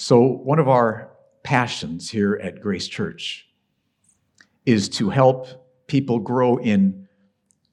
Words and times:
So, 0.00 0.20
one 0.20 0.60
of 0.60 0.68
our 0.68 1.10
passions 1.42 2.08
here 2.08 2.38
at 2.40 2.60
Grace 2.60 2.86
Church 2.86 3.48
is 4.64 4.88
to 4.90 5.10
help 5.10 5.48
people 5.88 6.20
grow 6.20 6.56
in 6.56 7.08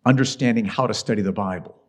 understanding 0.07 0.65
how 0.65 0.87
to 0.87 0.93
study 0.95 1.21
the 1.21 1.31
Bible. 1.31 1.79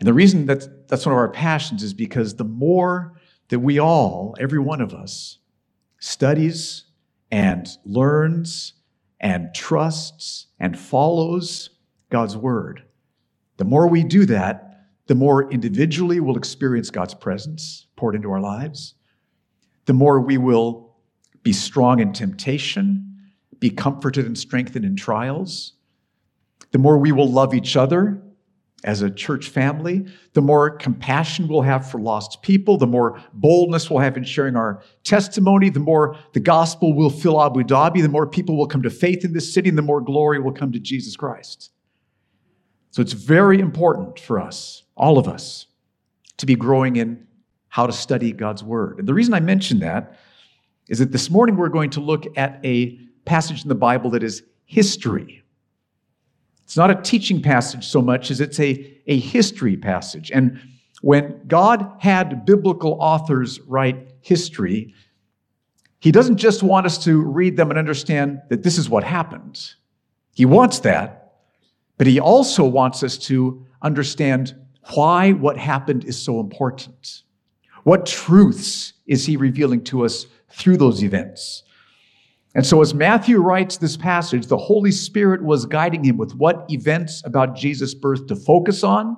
And 0.00 0.06
the 0.08 0.12
reason 0.12 0.46
that 0.46 0.88
that's 0.88 1.06
one 1.06 1.12
of 1.12 1.18
our 1.18 1.30
passions 1.30 1.84
is 1.84 1.94
because 1.94 2.34
the 2.34 2.44
more 2.44 3.20
that 3.50 3.60
we 3.60 3.78
all, 3.78 4.34
every 4.40 4.58
one 4.58 4.80
of 4.80 4.92
us, 4.92 5.38
studies 6.00 6.86
and 7.30 7.68
learns 7.84 8.72
and 9.20 9.54
trusts 9.54 10.48
and 10.58 10.76
follows 10.76 11.70
God's 12.10 12.36
word, 12.36 12.82
the 13.58 13.64
more 13.64 13.86
we 13.86 14.02
do 14.02 14.26
that, 14.26 14.71
the 15.06 15.14
more 15.14 15.50
individually 15.50 16.20
we'll 16.20 16.36
experience 16.36 16.90
God's 16.90 17.14
presence 17.14 17.86
poured 17.96 18.14
into 18.14 18.30
our 18.30 18.40
lives, 18.40 18.94
the 19.86 19.92
more 19.92 20.20
we 20.20 20.38
will 20.38 20.94
be 21.42 21.52
strong 21.52 22.00
in 22.00 22.12
temptation, 22.12 23.08
be 23.58 23.70
comforted 23.70 24.26
and 24.26 24.38
strengthened 24.38 24.84
in 24.84 24.96
trials, 24.96 25.74
the 26.70 26.78
more 26.78 26.98
we 26.98 27.12
will 27.12 27.30
love 27.30 27.54
each 27.54 27.76
other 27.76 28.22
as 28.84 29.02
a 29.02 29.10
church 29.10 29.48
family, 29.48 30.04
the 30.32 30.40
more 30.40 30.70
compassion 30.70 31.46
we'll 31.46 31.62
have 31.62 31.88
for 31.88 32.00
lost 32.00 32.42
people, 32.42 32.76
the 32.76 32.86
more 32.86 33.20
boldness 33.34 33.88
we'll 33.88 34.00
have 34.00 34.16
in 34.16 34.24
sharing 34.24 34.56
our 34.56 34.82
testimony, 35.04 35.68
the 35.68 35.78
more 35.78 36.16
the 36.32 36.40
gospel 36.40 36.92
will 36.92 37.10
fill 37.10 37.40
Abu 37.40 37.62
Dhabi, 37.62 38.02
the 38.02 38.08
more 38.08 38.26
people 38.26 38.56
will 38.56 38.66
come 38.66 38.82
to 38.82 38.90
faith 38.90 39.24
in 39.24 39.32
this 39.32 39.52
city, 39.52 39.68
and 39.68 39.78
the 39.78 39.82
more 39.82 40.00
glory 40.00 40.40
will 40.40 40.52
come 40.52 40.72
to 40.72 40.80
Jesus 40.80 41.16
Christ. 41.16 41.70
So 42.90 43.00
it's 43.00 43.12
very 43.12 43.60
important 43.60 44.18
for 44.18 44.40
us 44.40 44.81
all 44.96 45.18
of 45.18 45.28
us, 45.28 45.66
to 46.38 46.46
be 46.46 46.54
growing 46.54 46.96
in 46.96 47.26
how 47.68 47.86
to 47.86 47.92
study 47.92 48.32
God's 48.32 48.62
Word. 48.62 48.98
And 48.98 49.08
the 49.08 49.14
reason 49.14 49.34
I 49.34 49.40
mention 49.40 49.78
that 49.80 50.18
is 50.88 50.98
that 50.98 51.12
this 51.12 51.30
morning 51.30 51.56
we're 51.56 51.68
going 51.68 51.90
to 51.90 52.00
look 52.00 52.26
at 52.36 52.60
a 52.64 52.98
passage 53.24 53.62
in 53.62 53.68
the 53.68 53.74
Bible 53.74 54.10
that 54.10 54.22
is 54.22 54.42
history. 54.64 55.42
It's 56.64 56.76
not 56.76 56.90
a 56.90 57.00
teaching 57.02 57.42
passage 57.42 57.86
so 57.86 58.02
much 58.02 58.30
as 58.30 58.40
it's 58.40 58.58
a, 58.58 59.00
a 59.06 59.18
history 59.18 59.76
passage. 59.76 60.30
And 60.30 60.60
when 61.02 61.42
God 61.46 61.92
had 61.98 62.44
biblical 62.44 62.96
authors 63.00 63.60
write 63.60 64.08
history, 64.20 64.94
He 65.98 66.12
doesn't 66.12 66.36
just 66.36 66.62
want 66.62 66.86
us 66.86 67.02
to 67.04 67.20
read 67.22 67.56
them 67.56 67.70
and 67.70 67.78
understand 67.78 68.40
that 68.48 68.62
this 68.62 68.78
is 68.78 68.88
what 68.88 69.04
happened. 69.04 69.74
He 70.34 70.44
wants 70.44 70.80
that, 70.80 71.34
but 71.98 72.06
He 72.06 72.20
also 72.20 72.64
wants 72.64 73.02
us 73.02 73.18
to 73.18 73.66
understand 73.82 74.54
why 74.94 75.32
what 75.32 75.56
happened 75.56 76.04
is 76.04 76.20
so 76.20 76.40
important. 76.40 77.22
What 77.84 78.06
truths 78.06 78.92
is 79.06 79.26
he 79.26 79.36
revealing 79.36 79.82
to 79.84 80.04
us 80.04 80.26
through 80.50 80.76
those 80.76 81.02
events? 81.02 81.62
And 82.54 82.66
so, 82.66 82.82
as 82.82 82.92
Matthew 82.92 83.38
writes 83.38 83.78
this 83.78 83.96
passage, 83.96 84.46
the 84.46 84.58
Holy 84.58 84.90
Spirit 84.90 85.42
was 85.42 85.64
guiding 85.64 86.04
him 86.04 86.18
with 86.18 86.34
what 86.34 86.66
events 86.70 87.22
about 87.24 87.56
Jesus' 87.56 87.94
birth 87.94 88.26
to 88.26 88.36
focus 88.36 88.84
on 88.84 89.16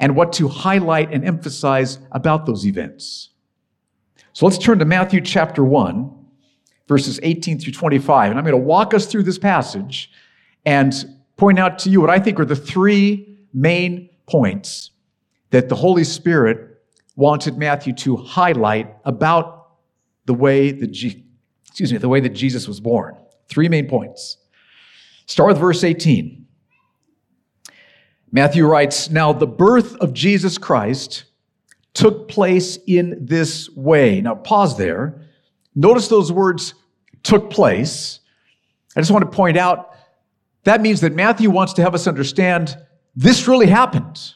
and 0.00 0.16
what 0.16 0.32
to 0.34 0.48
highlight 0.48 1.12
and 1.12 1.24
emphasize 1.24 1.98
about 2.10 2.46
those 2.46 2.66
events. 2.66 3.30
So, 4.32 4.46
let's 4.46 4.58
turn 4.58 4.80
to 4.80 4.84
Matthew 4.84 5.20
chapter 5.20 5.62
1, 5.62 6.10
verses 6.88 7.20
18 7.22 7.60
through 7.60 7.72
25. 7.72 8.30
And 8.30 8.38
I'm 8.38 8.44
going 8.44 8.60
to 8.60 8.66
walk 8.66 8.94
us 8.94 9.06
through 9.06 9.22
this 9.22 9.38
passage 9.38 10.10
and 10.66 10.92
point 11.36 11.58
out 11.58 11.78
to 11.80 11.88
you 11.90 12.00
what 12.00 12.10
I 12.10 12.18
think 12.18 12.40
are 12.40 12.44
the 12.44 12.56
three 12.56 13.38
main 13.54 14.09
points 14.30 14.90
that 15.50 15.68
the 15.68 15.74
Holy 15.74 16.04
Spirit 16.04 16.82
wanted 17.16 17.58
Matthew 17.58 17.92
to 17.92 18.16
highlight 18.16 18.94
about 19.04 19.72
the 20.26 20.34
way 20.34 20.70
that, 20.70 20.90
excuse 20.90 21.92
me, 21.92 21.98
the 21.98 22.08
way 22.08 22.20
that 22.20 22.30
Jesus 22.30 22.68
was 22.68 22.80
born. 22.80 23.16
Three 23.48 23.68
main 23.68 23.88
points. 23.88 24.36
Start 25.26 25.48
with 25.48 25.58
verse 25.58 25.84
18. 25.84 26.46
Matthew 28.32 28.66
writes, 28.66 29.10
Now 29.10 29.32
the 29.32 29.46
birth 29.46 29.96
of 29.96 30.12
Jesus 30.12 30.56
Christ 30.56 31.24
took 31.94 32.28
place 32.28 32.78
in 32.86 33.26
this 33.26 33.68
way. 33.70 34.20
Now 34.20 34.36
pause 34.36 34.78
there. 34.78 35.20
Notice 35.74 36.08
those 36.08 36.30
words 36.30 36.74
took 37.22 37.50
place. 37.50 38.20
I 38.96 39.00
just 39.00 39.10
want 39.10 39.24
to 39.24 39.36
point 39.36 39.56
out 39.56 39.94
that 40.64 40.80
means 40.80 41.00
that 41.00 41.14
Matthew 41.14 41.50
wants 41.50 41.72
to 41.74 41.82
have 41.82 41.94
us 41.94 42.06
understand 42.06 42.76
this 43.14 43.48
really 43.48 43.66
happened. 43.66 44.34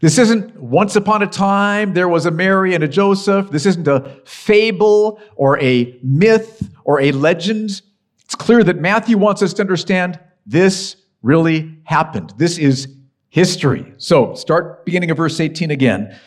This 0.00 0.18
isn't 0.18 0.56
once 0.60 0.96
upon 0.96 1.22
a 1.22 1.26
time 1.26 1.94
there 1.94 2.08
was 2.08 2.26
a 2.26 2.30
Mary 2.30 2.74
and 2.74 2.84
a 2.84 2.88
Joseph. 2.88 3.50
This 3.50 3.64
isn't 3.64 3.88
a 3.88 4.20
fable 4.26 5.18
or 5.36 5.58
a 5.60 5.98
myth 6.02 6.70
or 6.84 7.00
a 7.00 7.12
legend. 7.12 7.80
It's 8.24 8.34
clear 8.34 8.62
that 8.64 8.78
Matthew 8.80 9.16
wants 9.16 9.40
us 9.40 9.54
to 9.54 9.62
understand 9.62 10.20
this 10.44 10.96
really 11.22 11.78
happened. 11.84 12.34
This 12.36 12.58
is 12.58 12.88
history. 13.30 13.94
So 13.96 14.34
start 14.34 14.84
beginning 14.84 15.10
of 15.10 15.16
verse 15.16 15.40
18 15.40 15.70
again. 15.70 16.18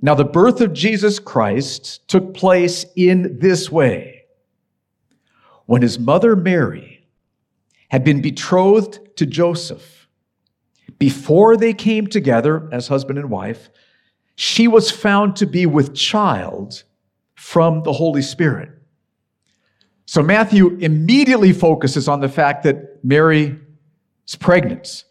Now, 0.00 0.14
the 0.14 0.24
birth 0.24 0.60
of 0.60 0.72
Jesus 0.72 1.20
Christ 1.20 2.08
took 2.08 2.34
place 2.34 2.84
in 2.96 3.38
this 3.38 3.70
way. 3.70 4.24
When 5.66 5.82
his 5.82 5.98
mother 5.98 6.34
Mary 6.34 7.06
had 7.90 8.02
been 8.02 8.20
betrothed 8.20 8.98
to 9.16 9.26
Joseph, 9.26 10.01
before 11.02 11.56
they 11.56 11.74
came 11.74 12.06
together 12.06 12.68
as 12.70 12.86
husband 12.86 13.18
and 13.18 13.28
wife, 13.28 13.70
she 14.36 14.68
was 14.68 14.88
found 14.88 15.34
to 15.34 15.46
be 15.46 15.66
with 15.66 15.96
child 15.96 16.84
from 17.34 17.82
the 17.82 17.92
Holy 17.92 18.22
Spirit. 18.22 18.70
So 20.06 20.22
Matthew 20.22 20.76
immediately 20.76 21.52
focuses 21.52 22.06
on 22.06 22.20
the 22.20 22.28
fact 22.28 22.62
that 22.62 23.04
Mary 23.04 23.58
is 24.28 24.36
pregnant. 24.36 25.02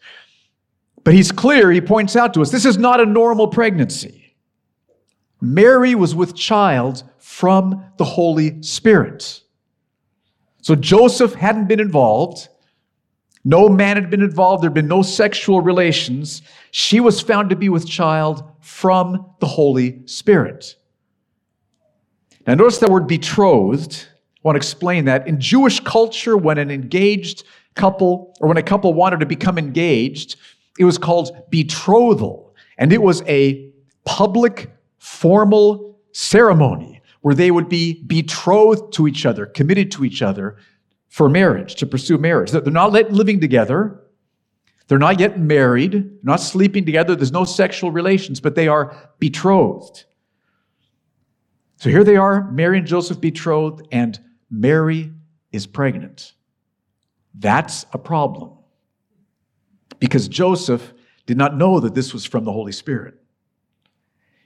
But 1.04 1.12
he's 1.12 1.30
clear, 1.30 1.70
he 1.70 1.82
points 1.82 2.16
out 2.16 2.32
to 2.32 2.40
us 2.40 2.50
this 2.50 2.64
is 2.64 2.78
not 2.78 2.98
a 2.98 3.04
normal 3.04 3.48
pregnancy. 3.48 4.34
Mary 5.42 5.94
was 5.94 6.14
with 6.14 6.34
child 6.34 7.04
from 7.18 7.84
the 7.98 8.04
Holy 8.04 8.62
Spirit. 8.62 9.42
So 10.62 10.74
Joseph 10.74 11.34
hadn't 11.34 11.68
been 11.68 11.80
involved. 11.80 12.48
No 13.44 13.68
man 13.68 13.96
had 13.96 14.10
been 14.10 14.22
involved. 14.22 14.62
There 14.62 14.70
had 14.70 14.74
been 14.74 14.88
no 14.88 15.02
sexual 15.02 15.60
relations. 15.60 16.42
She 16.70 17.00
was 17.00 17.20
found 17.20 17.50
to 17.50 17.56
be 17.56 17.68
with 17.68 17.88
child 17.88 18.44
from 18.60 19.34
the 19.40 19.46
Holy 19.46 20.06
Spirit. 20.06 20.76
Now, 22.46 22.54
notice 22.54 22.78
that 22.78 22.90
word 22.90 23.06
betrothed. 23.06 24.06
I 24.36 24.40
want 24.42 24.54
to 24.54 24.58
explain 24.58 25.04
that. 25.06 25.26
In 25.26 25.40
Jewish 25.40 25.80
culture, 25.80 26.36
when 26.36 26.58
an 26.58 26.70
engaged 26.70 27.44
couple 27.74 28.34
or 28.40 28.48
when 28.48 28.56
a 28.56 28.62
couple 28.62 28.94
wanted 28.94 29.20
to 29.20 29.26
become 29.26 29.58
engaged, 29.58 30.36
it 30.78 30.84
was 30.84 30.98
called 30.98 31.50
betrothal. 31.50 32.54
And 32.78 32.92
it 32.92 33.02
was 33.02 33.22
a 33.22 33.72
public, 34.04 34.70
formal 34.98 36.00
ceremony 36.12 37.00
where 37.20 37.34
they 37.34 37.50
would 37.50 37.68
be 37.68 38.02
betrothed 38.04 38.92
to 38.94 39.06
each 39.06 39.24
other, 39.24 39.46
committed 39.46 39.90
to 39.92 40.04
each 40.04 40.22
other 40.22 40.56
for 41.12 41.28
marriage, 41.28 41.74
to 41.74 41.86
pursue 41.86 42.16
marriage. 42.16 42.50
They're 42.50 42.62
not 42.72 42.90
living 43.12 43.38
together. 43.38 44.00
They're 44.88 44.98
not 44.98 45.20
yet 45.20 45.38
married, 45.38 46.24
not 46.24 46.40
sleeping 46.40 46.86
together. 46.86 47.14
There's 47.14 47.30
no 47.30 47.44
sexual 47.44 47.90
relations, 47.90 48.40
but 48.40 48.54
they 48.54 48.66
are 48.66 48.96
betrothed. 49.18 50.06
So 51.76 51.90
here 51.90 52.02
they 52.02 52.16
are, 52.16 52.50
Mary 52.50 52.78
and 52.78 52.86
Joseph 52.86 53.20
betrothed, 53.20 53.86
and 53.92 54.18
Mary 54.50 55.12
is 55.50 55.66
pregnant. 55.66 56.32
That's 57.34 57.84
a 57.92 57.98
problem. 57.98 58.52
Because 59.98 60.28
Joseph 60.28 60.94
did 61.26 61.36
not 61.36 61.58
know 61.58 61.78
that 61.80 61.94
this 61.94 62.14
was 62.14 62.24
from 62.24 62.44
the 62.44 62.52
Holy 62.52 62.72
Spirit. 62.72 63.22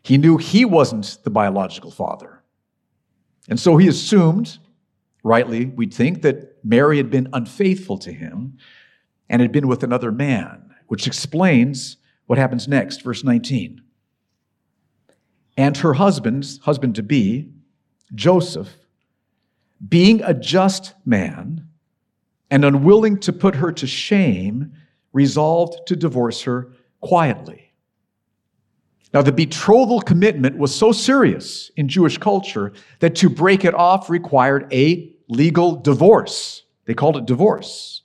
He 0.03 0.19
knew 0.19 0.37
he 0.37 0.65
wasn't 0.65 1.19
the 1.22 1.31
biological 1.31 1.93
father. 1.93 2.42
And 3.48 3.60
so 3.60 3.77
he 3.77 3.86
assumed 3.86 4.59
rightly, 5.27 5.67
we'd 5.67 5.93
think 5.93 6.23
that 6.23 6.57
Mary 6.65 6.97
had 6.97 7.11
been 7.11 7.28
unfaithful 7.33 7.99
to 7.99 8.13
him 8.13 8.57
and 9.28 9.43
had 9.43 9.51
been 9.51 9.67
with 9.67 9.83
another 9.83 10.13
man, 10.13 10.73
which 10.87 11.07
explains 11.07 11.97
what 12.27 12.39
happens 12.39 12.69
next, 12.69 13.03
verse 13.03 13.25
19. 13.25 13.83
And 15.57 15.77
her 15.78 15.95
husband's 15.95 16.59
husband 16.59 16.95
to 16.95 17.03
be, 17.03 17.51
Joseph, 18.15 18.69
being 19.87 20.23
a 20.23 20.33
just 20.33 20.95
man 21.05 21.69
and 22.51 22.65
unwilling 22.65 23.19
to 23.21 23.33
put 23.33 23.57
her 23.57 23.73
to 23.73 23.87
shame, 23.87 24.73
resolved 25.13 25.89
to 25.89 25.97
divorce 25.97 26.43
her 26.43 26.73
quietly. 27.01 27.73
Now, 29.13 29.23
the 29.23 29.33
betrothal 29.33 30.01
commitment 30.01 30.57
was 30.57 30.75
so 30.75 30.93
serious 30.93 31.71
in 31.77 31.89
Jewish 31.89 32.19
culture 32.19 32.73
that 33.01 33.17
to 33.17 33.28
break 33.28 33.65
it 33.65 33.75
off 33.75 34.09
required 34.09 34.73
a 34.73 35.16
legal 35.28 35.77
divorce. 35.77 36.65
They 36.87 36.95
called 36.95 37.17
it 37.17 37.27
divorce. 37.27 38.03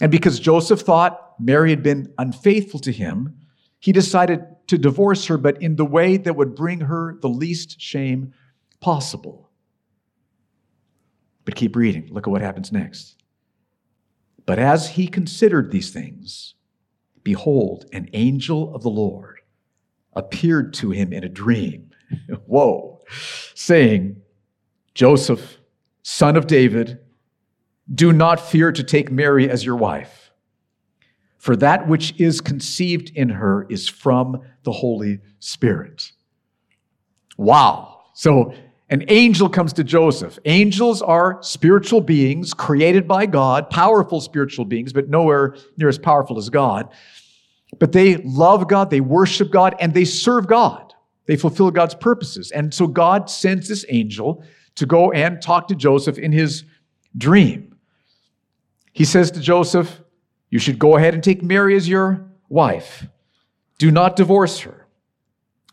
And 0.00 0.10
because 0.10 0.40
Joseph 0.40 0.80
thought 0.80 1.34
Mary 1.38 1.70
had 1.70 1.82
been 1.82 2.12
unfaithful 2.18 2.80
to 2.80 2.92
him, 2.92 3.36
he 3.78 3.92
decided 3.92 4.44
to 4.68 4.78
divorce 4.78 5.26
her, 5.26 5.36
but 5.36 5.60
in 5.60 5.76
the 5.76 5.84
way 5.84 6.16
that 6.16 6.36
would 6.36 6.54
bring 6.54 6.80
her 6.80 7.18
the 7.20 7.28
least 7.28 7.80
shame 7.80 8.32
possible. 8.80 9.50
But 11.44 11.56
keep 11.56 11.74
reading. 11.74 12.08
Look 12.10 12.26
at 12.26 12.30
what 12.30 12.42
happens 12.42 12.72
next. 12.72 13.16
But 14.46 14.58
as 14.58 14.90
he 14.90 15.06
considered 15.06 15.70
these 15.70 15.90
things, 15.90 16.54
behold, 17.22 17.86
an 17.92 18.08
angel 18.12 18.74
of 18.74 18.82
the 18.82 18.90
Lord 18.90 19.40
appeared 20.14 20.74
to 20.74 20.90
him 20.90 21.12
in 21.12 21.24
a 21.24 21.28
dream. 21.28 21.90
Whoa, 22.46 23.00
saying, 23.54 24.20
Joseph, 24.94 25.58
son 26.02 26.36
of 26.36 26.46
David, 26.46 26.98
do 27.92 28.12
not 28.12 28.40
fear 28.40 28.72
to 28.72 28.82
take 28.82 29.10
Mary 29.10 29.48
as 29.48 29.64
your 29.64 29.76
wife, 29.76 30.32
for 31.38 31.56
that 31.56 31.88
which 31.88 32.18
is 32.20 32.40
conceived 32.40 33.10
in 33.14 33.28
her 33.28 33.66
is 33.68 33.88
from 33.88 34.40
the 34.62 34.72
Holy 34.72 35.20
Spirit. 35.40 36.12
Wow. 37.36 38.02
So 38.14 38.54
an 38.88 39.04
angel 39.08 39.48
comes 39.48 39.72
to 39.74 39.84
Joseph. 39.84 40.38
Angels 40.44 41.02
are 41.02 41.38
spiritual 41.42 42.00
beings 42.00 42.52
created 42.52 43.08
by 43.08 43.26
God, 43.26 43.70
powerful 43.70 44.20
spiritual 44.20 44.64
beings, 44.64 44.92
but 44.92 45.08
nowhere 45.08 45.56
near 45.76 45.88
as 45.88 45.98
powerful 45.98 46.38
as 46.38 46.50
God. 46.50 46.88
But 47.78 47.92
they 47.92 48.16
love 48.18 48.68
God, 48.68 48.90
they 48.90 49.00
worship 49.00 49.50
God, 49.50 49.74
and 49.80 49.94
they 49.94 50.04
serve 50.04 50.46
God. 50.46 50.92
They 51.26 51.36
fulfill 51.36 51.70
God's 51.70 51.94
purposes. 51.94 52.50
And 52.50 52.74
so 52.74 52.86
God 52.86 53.30
sends 53.30 53.68
this 53.68 53.86
angel 53.88 54.44
to 54.76 54.86
go 54.86 55.12
and 55.12 55.40
talk 55.40 55.68
to 55.68 55.74
Joseph 55.74 56.18
in 56.18 56.32
his 56.32 56.64
dream. 57.16 57.76
He 58.92 59.04
says 59.04 59.30
to 59.32 59.40
Joseph, 59.40 60.00
You 60.50 60.58
should 60.58 60.78
go 60.78 60.96
ahead 60.96 61.14
and 61.14 61.22
take 61.22 61.42
Mary 61.42 61.76
as 61.76 61.88
your 61.88 62.30
wife. 62.48 63.06
Do 63.78 63.90
not 63.90 64.16
divorce 64.16 64.60
her. 64.60 64.86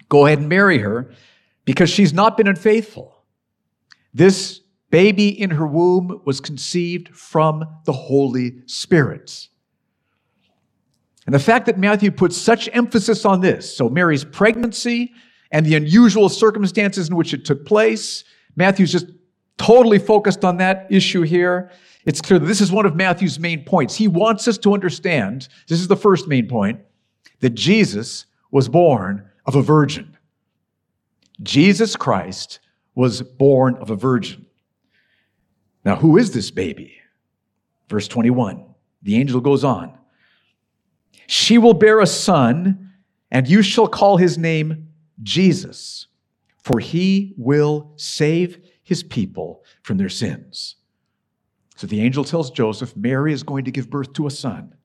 Go 0.07 0.25
ahead 0.25 0.39
and 0.39 0.49
marry 0.49 0.79
her 0.79 1.11
because 1.65 1.89
she's 1.89 2.13
not 2.13 2.35
been 2.35 2.47
unfaithful. 2.47 3.15
This 4.13 4.61
baby 4.89 5.29
in 5.29 5.51
her 5.51 5.67
womb 5.67 6.21
was 6.25 6.39
conceived 6.39 7.09
from 7.09 7.63
the 7.85 7.93
Holy 7.93 8.63
Spirit. 8.65 9.47
And 11.25 11.35
the 11.35 11.39
fact 11.39 11.67
that 11.67 11.77
Matthew 11.77 12.09
puts 12.09 12.35
such 12.35 12.67
emphasis 12.73 13.23
on 13.23 13.41
this, 13.41 13.75
so 13.75 13.87
Mary's 13.87 14.25
pregnancy 14.25 15.13
and 15.51 15.63
the 15.63 15.75
unusual 15.75 16.27
circumstances 16.29 17.09
in 17.09 17.15
which 17.15 17.35
it 17.35 17.45
took 17.45 17.65
place, 17.65 18.23
Matthew's 18.55 18.91
just 18.91 19.07
totally 19.57 19.99
focused 19.99 20.43
on 20.43 20.57
that 20.57 20.87
issue 20.89 21.21
here. 21.21 21.71
It's 22.05 22.21
clear 22.21 22.39
that 22.39 22.45
this 22.45 22.61
is 22.61 22.71
one 22.71 22.85
of 22.85 22.95
Matthew's 22.95 23.39
main 23.39 23.63
points. 23.63 23.95
He 23.95 24.07
wants 24.07 24.47
us 24.47 24.57
to 24.59 24.73
understand, 24.73 25.47
this 25.67 25.79
is 25.79 25.87
the 25.87 25.95
first 25.95 26.27
main 26.27 26.47
point, 26.47 26.79
that 27.41 27.51
Jesus 27.51 28.25
was 28.51 28.67
born 28.67 29.29
of 29.45 29.55
a 29.55 29.61
virgin. 29.61 30.17
Jesus 31.41 31.95
Christ 31.95 32.59
was 32.95 33.21
born 33.21 33.75
of 33.75 33.89
a 33.89 33.95
virgin. 33.95 34.45
Now, 35.85 35.95
who 35.95 36.17
is 36.17 36.31
this 36.31 36.51
baby? 36.51 36.95
Verse 37.87 38.07
21. 38.07 38.65
The 39.01 39.15
angel 39.15 39.39
goes 39.39 39.63
on. 39.63 39.97
She 41.27 41.57
will 41.57 41.73
bear 41.73 41.99
a 41.99 42.07
son, 42.07 42.91
and 43.31 43.47
you 43.47 43.61
shall 43.61 43.87
call 43.87 44.17
his 44.17 44.37
name 44.37 44.89
Jesus, 45.21 46.07
for 46.63 46.79
he 46.79 47.33
will 47.37 47.93
save 47.95 48.59
his 48.83 49.03
people 49.03 49.63
from 49.83 49.97
their 49.97 50.09
sins. 50.09 50.75
So 51.75 51.87
the 51.87 52.01
angel 52.01 52.23
tells 52.23 52.51
Joseph, 52.51 52.95
Mary 52.95 53.31
is 53.31 53.43
going 53.43 53.65
to 53.65 53.71
give 53.71 53.89
birth 53.89 54.13
to 54.13 54.27
a 54.27 54.31
son. 54.31 54.75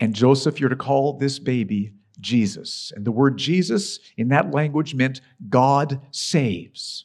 And 0.00 0.14
Joseph, 0.14 0.58
you're 0.58 0.70
to 0.70 0.76
call 0.76 1.18
this 1.18 1.38
baby 1.38 1.92
Jesus. 2.18 2.92
And 2.96 3.04
the 3.04 3.12
word 3.12 3.36
Jesus 3.36 4.00
in 4.16 4.28
that 4.28 4.50
language 4.50 4.94
meant 4.94 5.20
God 5.48 6.00
saves. 6.10 7.04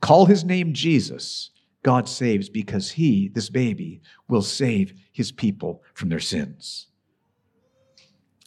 Call 0.00 0.26
his 0.26 0.44
name 0.44 0.72
Jesus. 0.72 1.50
God 1.82 2.08
saves 2.08 2.48
because 2.48 2.92
he, 2.92 3.28
this 3.28 3.50
baby, 3.50 4.00
will 4.28 4.42
save 4.42 4.94
his 5.12 5.30
people 5.30 5.82
from 5.92 6.08
their 6.08 6.20
sins. 6.20 6.86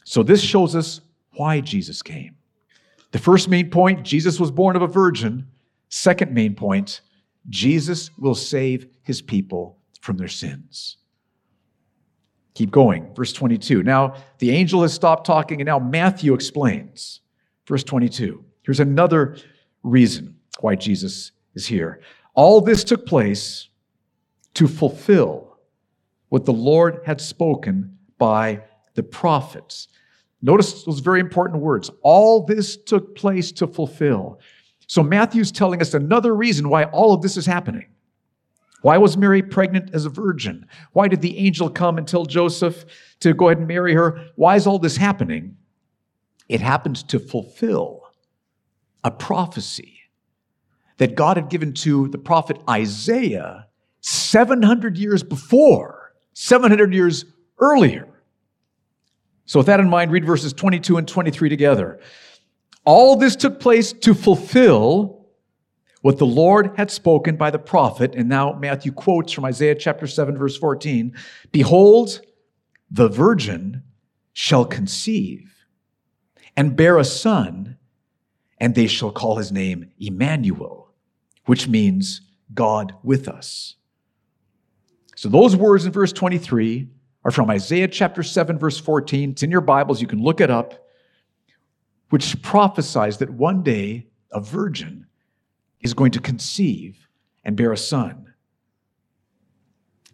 So 0.03 0.23
this 0.23 0.41
shows 0.41 0.75
us 0.75 1.01
why 1.33 1.61
Jesus 1.61 2.01
came. 2.01 2.36
The 3.11 3.19
first 3.19 3.49
main 3.49 3.69
point 3.69 4.03
Jesus 4.03 4.39
was 4.39 4.51
born 4.51 4.75
of 4.75 4.81
a 4.81 4.87
virgin. 4.87 5.47
Second 5.89 6.33
main 6.33 6.55
point 6.55 7.01
Jesus 7.49 8.11
will 8.17 8.35
save 8.35 8.87
his 9.03 9.21
people 9.21 9.77
from 10.01 10.17
their 10.17 10.27
sins. 10.27 10.97
Keep 12.53 12.71
going. 12.71 13.13
Verse 13.13 13.31
22. 13.33 13.83
Now, 13.83 14.15
the 14.39 14.51
angel 14.51 14.81
has 14.81 14.93
stopped 14.93 15.25
talking, 15.25 15.61
and 15.61 15.67
now 15.67 15.79
Matthew 15.79 16.33
explains. 16.33 17.21
Verse 17.67 17.83
22. 17.83 18.43
Here's 18.63 18.79
another 18.79 19.37
reason 19.83 20.35
why 20.59 20.75
Jesus 20.75 21.31
is 21.53 21.67
here. 21.67 22.01
All 22.33 22.59
this 22.61 22.83
took 22.83 23.05
place 23.05 23.69
to 24.55 24.67
fulfill 24.67 25.57
what 26.29 26.45
the 26.45 26.53
Lord 26.53 27.01
had 27.05 27.21
spoken 27.21 27.97
by 28.17 28.63
the 28.95 29.03
prophets. 29.03 29.87
Notice 30.41 30.83
those 30.83 30.99
very 30.99 31.19
important 31.19 31.61
words. 31.61 31.89
All 32.01 32.45
this 32.45 32.77
took 32.77 33.15
place 33.15 33.51
to 33.53 33.67
fulfill. 33.67 34.39
So 34.87 35.03
Matthew's 35.03 35.51
telling 35.51 35.81
us 35.81 35.93
another 35.93 36.35
reason 36.35 36.69
why 36.69 36.85
all 36.85 37.13
of 37.13 37.21
this 37.21 37.37
is 37.37 37.45
happening. 37.45 37.87
Why 38.81 38.97
was 38.97 39.17
Mary 39.17 39.41
pregnant 39.41 39.93
as 39.93 40.05
a 40.05 40.09
virgin? 40.09 40.67
Why 40.93 41.07
did 41.07 41.21
the 41.21 41.37
angel 41.37 41.69
come 41.69 41.97
and 41.97 42.07
tell 42.07 42.25
Joseph 42.25 42.85
to 43.19 43.33
go 43.33 43.47
ahead 43.47 43.57
and 43.57 43.67
marry 43.67 43.93
her? 43.95 44.27
Why 44.35 44.55
is 44.55 44.67
all 44.67 44.79
this 44.79 44.97
happening? 44.97 45.57
It 46.47 46.61
happened 46.61 47.07
to 47.09 47.19
fulfill 47.19 48.03
a 49.03 49.11
prophecy 49.11 50.01
that 50.97 51.15
God 51.15 51.37
had 51.37 51.49
given 51.49 51.73
to 51.73 52.07
the 52.09 52.17
prophet 52.17 52.61
Isaiah 52.69 53.67
700 54.01 54.97
years 54.97 55.23
before, 55.23 56.13
700 56.33 56.93
years 56.93 57.25
earlier. 57.59 58.07
So, 59.47 59.59
with 59.59 59.67
that 59.67 59.79
in 59.79 59.89
mind, 59.89 60.11
read 60.11 60.25
verses 60.25 60.53
22 60.53 60.97
and 60.97 61.07
23 61.07 61.49
together. 61.49 61.99
All 62.83 63.15
this 63.15 63.35
took 63.35 63.59
place 63.59 63.93
to 63.93 64.13
fulfill 64.13 65.25
what 66.01 66.17
the 66.17 66.25
Lord 66.25 66.73
had 66.75 66.91
spoken 66.91 67.37
by 67.37 67.49
the 67.49 67.59
prophet, 67.59 68.13
and 68.13 68.29
now 68.29 68.53
Matthew 68.53 68.91
quotes 68.91 69.31
from 69.31 69.45
Isaiah 69.45 69.73
chapter 69.73 70.05
7, 70.05 70.37
verse 70.37 70.57
14 70.57 71.15
Behold, 71.51 72.21
the 72.91 73.07
virgin 73.07 73.83
shall 74.33 74.65
conceive 74.65 75.53
and 76.57 76.75
bear 76.75 76.97
a 76.97 77.05
son, 77.05 77.77
and 78.59 78.75
they 78.75 78.87
shall 78.87 79.11
call 79.11 79.37
his 79.37 79.51
name 79.51 79.91
Emmanuel, 79.97 80.91
which 81.45 81.69
means 81.69 82.21
God 82.53 82.93
with 83.01 83.29
us. 83.29 83.75
So 85.15 85.29
those 85.29 85.55
words 85.55 85.85
in 85.85 85.93
verse 85.93 86.11
23 86.11 86.89
are 87.27 87.31
from 87.31 87.49
Isaiah 87.49 87.89
chapter 87.89 88.23
7, 88.23 88.57
verse 88.57 88.79
14. 88.79 89.31
It's 89.31 89.43
in 89.43 89.51
your 89.51 89.59
Bibles, 89.61 89.99
you 89.99 90.07
can 90.07 90.23
look 90.23 90.39
it 90.39 90.49
up, 90.49 90.87
which 92.09 92.41
prophesies 92.41 93.17
that 93.17 93.29
one 93.29 93.63
day 93.63 94.07
a 94.31 94.39
virgin 94.39 95.05
is 95.81 95.93
going 95.93 96.11
to 96.11 96.21
conceive 96.21 97.05
and 97.43 97.57
bear 97.57 97.73
a 97.73 97.77
son. 97.77 98.33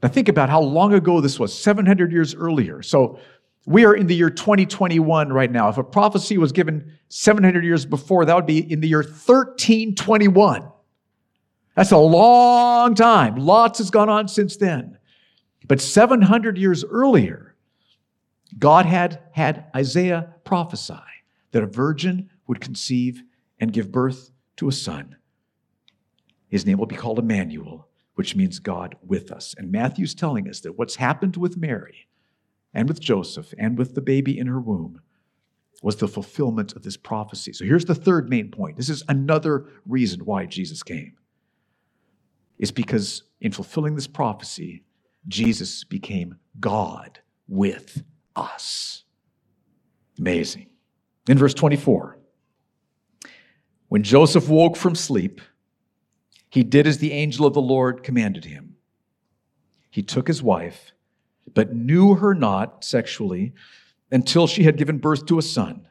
Now, 0.01 0.09
think 0.09 0.27
about 0.27 0.49
how 0.49 0.59
long 0.59 0.95
ago 0.95 1.21
this 1.21 1.39
was 1.39 1.57
700 1.57 2.11
years 2.11 2.33
earlier. 2.33 2.81
So, 2.81 3.19
we 3.65 3.85
are 3.85 3.95
in 3.95 4.07
the 4.07 4.15
year 4.15 4.29
2021 4.29 5.31
right 5.31 5.49
now. 5.49 5.69
If 5.69 5.77
a 5.77 5.83
prophecy 5.83 6.37
was 6.37 6.51
given 6.51 6.91
700 7.07 7.63
years 7.63 7.85
before, 7.85 8.25
that 8.25 8.35
would 8.35 8.45
be 8.45 8.69
in 8.69 8.81
the 8.81 8.89
year 8.89 9.03
1321. 9.03 10.67
That's 11.75 11.91
a 11.91 11.97
long 11.97 12.93
time. 12.93 13.37
Lots 13.37 13.77
has 13.77 13.89
gone 13.89 14.09
on 14.09 14.27
since 14.27 14.57
then. 14.57 14.97
But 15.67 15.81
700 15.81 16.57
years 16.57 16.83
earlier, 16.85 17.55
God 18.59 18.85
had 18.85 19.19
had 19.31 19.65
Isaiah 19.75 20.35
prophesy 20.43 20.95
that 21.51 21.63
a 21.63 21.67
virgin 21.67 22.29
would 22.47 22.59
conceive 22.59 23.23
and 23.59 23.71
give 23.71 23.91
birth 23.91 24.31
to 24.57 24.67
a 24.67 24.71
son. 24.71 25.15
His 26.49 26.65
name 26.65 26.77
will 26.77 26.85
be 26.85 26.95
called 26.95 27.19
Emmanuel, 27.19 27.87
which 28.15 28.35
means 28.35 28.59
God 28.59 28.95
with 29.05 29.31
us. 29.31 29.55
And 29.57 29.71
Matthew's 29.71 30.13
telling 30.13 30.47
us 30.47 30.59
that 30.61 30.77
what's 30.77 30.97
happened 30.97 31.37
with 31.37 31.57
Mary 31.57 32.07
and 32.73 32.87
with 32.87 32.99
Joseph 32.99 33.53
and 33.57 33.77
with 33.77 33.95
the 33.95 34.01
baby 34.01 34.37
in 34.37 34.47
her 34.47 34.59
womb 34.59 35.01
was 35.81 35.97
the 35.97 36.07
fulfillment 36.07 36.75
of 36.75 36.83
this 36.83 36.97
prophecy. 36.97 37.53
So 37.53 37.65
here's 37.65 37.85
the 37.85 37.95
third 37.95 38.29
main 38.29 38.51
point. 38.51 38.77
This 38.77 38.89
is 38.89 39.03
another 39.09 39.65
reason 39.85 40.25
why 40.25 40.45
Jesus 40.45 40.83
came. 40.83 41.17
It's 42.57 42.71
because 42.71 43.23
in 43.41 43.51
fulfilling 43.51 43.95
this 43.95 44.07
prophecy, 44.07 44.83
Jesus 45.27 45.83
became 45.83 46.37
God 46.59 47.19
with 47.47 48.03
us. 48.35 49.03
Amazing. 50.19 50.67
In 51.27 51.37
verse 51.37 51.53
24, 51.53 52.17
when 53.87 54.03
Joseph 54.03 54.49
woke 54.49 54.75
from 54.75 54.95
sleep, 54.95 55.39
he 56.49 56.63
did 56.63 56.85
as 56.85 56.97
the 56.97 57.11
angel 57.11 57.45
of 57.45 57.53
the 57.53 57.61
Lord 57.61 58.03
commanded 58.03 58.45
him. 58.45 58.75
He 59.89 60.03
took 60.03 60.27
his 60.27 60.43
wife, 60.43 60.91
but 61.53 61.75
knew 61.75 62.15
her 62.15 62.33
not 62.33 62.83
sexually 62.83 63.53
until 64.11 64.47
she 64.47 64.63
had 64.63 64.77
given 64.77 64.97
birth 64.97 65.25
to 65.27 65.37
a 65.37 65.43
son, 65.43 65.87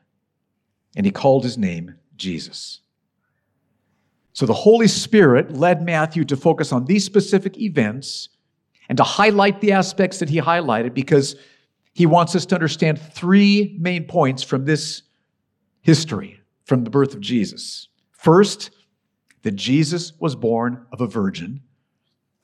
and 0.97 1.07
he 1.07 1.13
called 1.13 1.45
his 1.45 1.59
name 1.59 1.95
Jesus. 2.17 2.81
So 4.33 4.47
the 4.47 4.53
Holy 4.53 4.89
Spirit 4.89 5.53
led 5.53 5.83
Matthew 5.83 6.25
to 6.27 6.37
focus 6.37 6.73
on 6.73 6.85
these 6.85 7.05
specific 7.05 7.59
events 7.59 8.29
and 8.89 8.99
to 8.99 9.05
highlight 9.05 9.61
the 9.61 9.73
aspects 9.73 10.19
that 10.19 10.29
he 10.29 10.41
highlighted 10.41 10.95
because 10.95 11.37
he 11.95 12.07
wants 12.07 12.35
us 12.35 12.47
to 12.47 12.55
understand 12.55 13.01
three 13.01 13.77
main 13.79 14.05
points 14.05 14.43
from 14.43 14.65
this 14.65 15.03
history, 15.81 16.41
from 16.65 16.85
the 16.85 16.91
birth 16.91 17.15
of 17.15 17.21
Jesus. 17.21 17.89
First, 18.13 18.71
that 19.43 19.57
Jesus 19.57 20.13
was 20.19 20.37
born 20.37 20.87
of 20.93 21.01
a 21.01 21.07
virgin. 21.07 21.61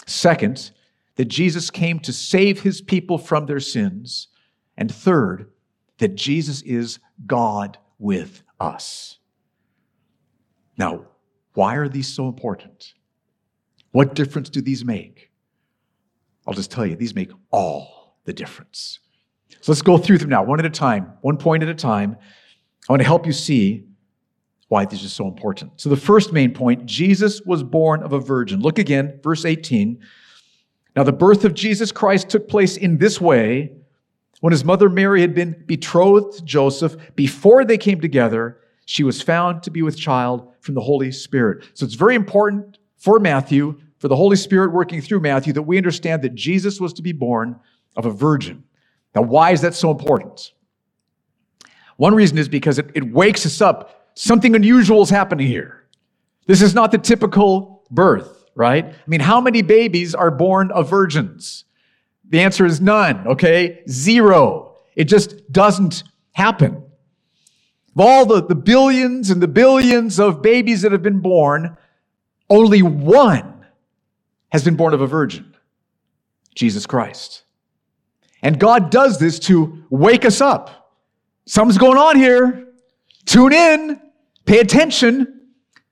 Second, 0.06 0.72
that 1.16 1.26
Jesus 1.26 1.70
came 1.70 1.98
to 2.00 2.12
save 2.12 2.62
his 2.62 2.80
people 2.80 3.18
from 3.18 3.46
their 3.46 3.60
sins. 3.60 4.28
And 4.76 4.92
third, 4.92 5.50
that 5.98 6.14
Jesus 6.14 6.62
is 6.62 6.98
God 7.26 7.78
with 7.98 8.42
us. 8.60 9.18
Now, 10.76 11.06
why 11.54 11.74
are 11.74 11.88
these 11.88 12.08
so 12.08 12.28
important? 12.28 12.94
What 13.90 14.14
difference 14.14 14.48
do 14.48 14.60
these 14.60 14.84
make? 14.84 15.27
I'll 16.48 16.54
just 16.54 16.70
tell 16.70 16.86
you, 16.86 16.96
these 16.96 17.14
make 17.14 17.30
all 17.50 18.16
the 18.24 18.32
difference. 18.32 19.00
So 19.60 19.70
let's 19.70 19.82
go 19.82 19.98
through 19.98 20.18
them 20.18 20.30
now, 20.30 20.42
one 20.42 20.58
at 20.58 20.64
a 20.64 20.70
time, 20.70 21.12
one 21.20 21.36
point 21.36 21.62
at 21.62 21.68
a 21.68 21.74
time. 21.74 22.16
I 22.88 22.92
want 22.92 23.02
to 23.02 23.06
help 23.06 23.26
you 23.26 23.32
see 23.32 23.84
why 24.68 24.86
these 24.86 25.04
are 25.04 25.10
so 25.10 25.26
important. 25.26 25.72
So, 25.80 25.90
the 25.90 25.96
first 25.96 26.32
main 26.32 26.52
point 26.52 26.86
Jesus 26.86 27.42
was 27.42 27.62
born 27.62 28.02
of 28.02 28.12
a 28.12 28.20
virgin. 28.20 28.60
Look 28.60 28.78
again, 28.78 29.20
verse 29.22 29.44
18. 29.44 29.98
Now, 30.96 31.02
the 31.02 31.12
birth 31.12 31.44
of 31.44 31.54
Jesus 31.54 31.92
Christ 31.92 32.30
took 32.30 32.48
place 32.48 32.76
in 32.76 32.98
this 32.98 33.20
way 33.20 33.72
when 34.40 34.52
his 34.52 34.64
mother 34.64 34.88
Mary 34.88 35.20
had 35.20 35.34
been 35.34 35.64
betrothed 35.66 36.38
to 36.38 36.44
Joseph. 36.44 36.96
Before 37.14 37.64
they 37.64 37.78
came 37.78 38.00
together, 38.00 38.60
she 38.84 39.04
was 39.04 39.20
found 39.20 39.62
to 39.64 39.70
be 39.70 39.82
with 39.82 39.98
child 39.98 40.52
from 40.60 40.74
the 40.74 40.80
Holy 40.80 41.12
Spirit. 41.12 41.64
So, 41.74 41.84
it's 41.84 41.94
very 41.94 42.14
important 42.14 42.78
for 42.96 43.18
Matthew, 43.18 43.78
for 43.98 44.08
the 44.08 44.16
Holy 44.16 44.36
Spirit 44.36 44.72
working 44.72 45.00
through 45.00 45.20
Matthew, 45.20 45.52
that 45.54 45.62
we 45.62 45.76
understand 45.76 46.22
that 46.22 46.34
Jesus 46.34 46.80
was 46.80 46.92
to 46.94 47.02
be 47.02 47.12
born 47.12 47.58
of 47.96 48.06
a 48.06 48.10
virgin. 48.10 48.64
Now, 49.14 49.22
why 49.22 49.50
is 49.50 49.60
that 49.62 49.74
so 49.74 49.90
important? 49.90 50.52
One 51.96 52.14
reason 52.14 52.38
is 52.38 52.48
because 52.48 52.78
it, 52.78 52.90
it 52.94 53.12
wakes 53.12 53.44
us 53.44 53.60
up. 53.60 54.10
Something 54.14 54.54
unusual 54.54 55.02
is 55.02 55.10
happening 55.10 55.46
here. 55.46 55.88
This 56.46 56.62
is 56.62 56.74
not 56.74 56.92
the 56.92 56.98
typical 56.98 57.84
birth, 57.90 58.44
right? 58.54 58.84
I 58.84 58.94
mean, 59.06 59.20
how 59.20 59.40
many 59.40 59.62
babies 59.62 60.14
are 60.14 60.30
born 60.30 60.70
of 60.70 60.88
virgins? 60.88 61.64
The 62.28 62.40
answer 62.40 62.64
is 62.64 62.80
none, 62.80 63.26
okay? 63.26 63.82
Zero. 63.88 64.76
It 64.94 65.04
just 65.04 65.50
doesn't 65.50 66.04
happen. 66.32 66.84
Of 67.96 68.00
all 68.00 68.26
the, 68.26 68.44
the 68.44 68.54
billions 68.54 69.30
and 69.30 69.42
the 69.42 69.48
billions 69.48 70.20
of 70.20 70.40
babies 70.40 70.82
that 70.82 70.92
have 70.92 71.02
been 71.02 71.20
born, 71.20 71.76
only 72.48 72.82
one 72.82 73.57
has 74.50 74.64
been 74.64 74.76
born 74.76 74.94
of 74.94 75.00
a 75.00 75.06
virgin 75.06 75.54
Jesus 76.54 76.86
Christ. 76.86 77.44
And 78.42 78.58
God 78.58 78.90
does 78.90 79.18
this 79.18 79.38
to 79.40 79.84
wake 79.90 80.24
us 80.24 80.40
up. 80.40 80.96
Something's 81.46 81.78
going 81.78 81.98
on 81.98 82.16
here. 82.16 82.68
Tune 83.24 83.52
in. 83.52 84.00
Pay 84.44 84.60
attention. 84.60 85.40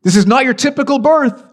This 0.03 0.17
is 0.17 0.27
not 0.27 0.45
your 0.45 0.55
typical 0.55 0.99
birth. 0.99 1.45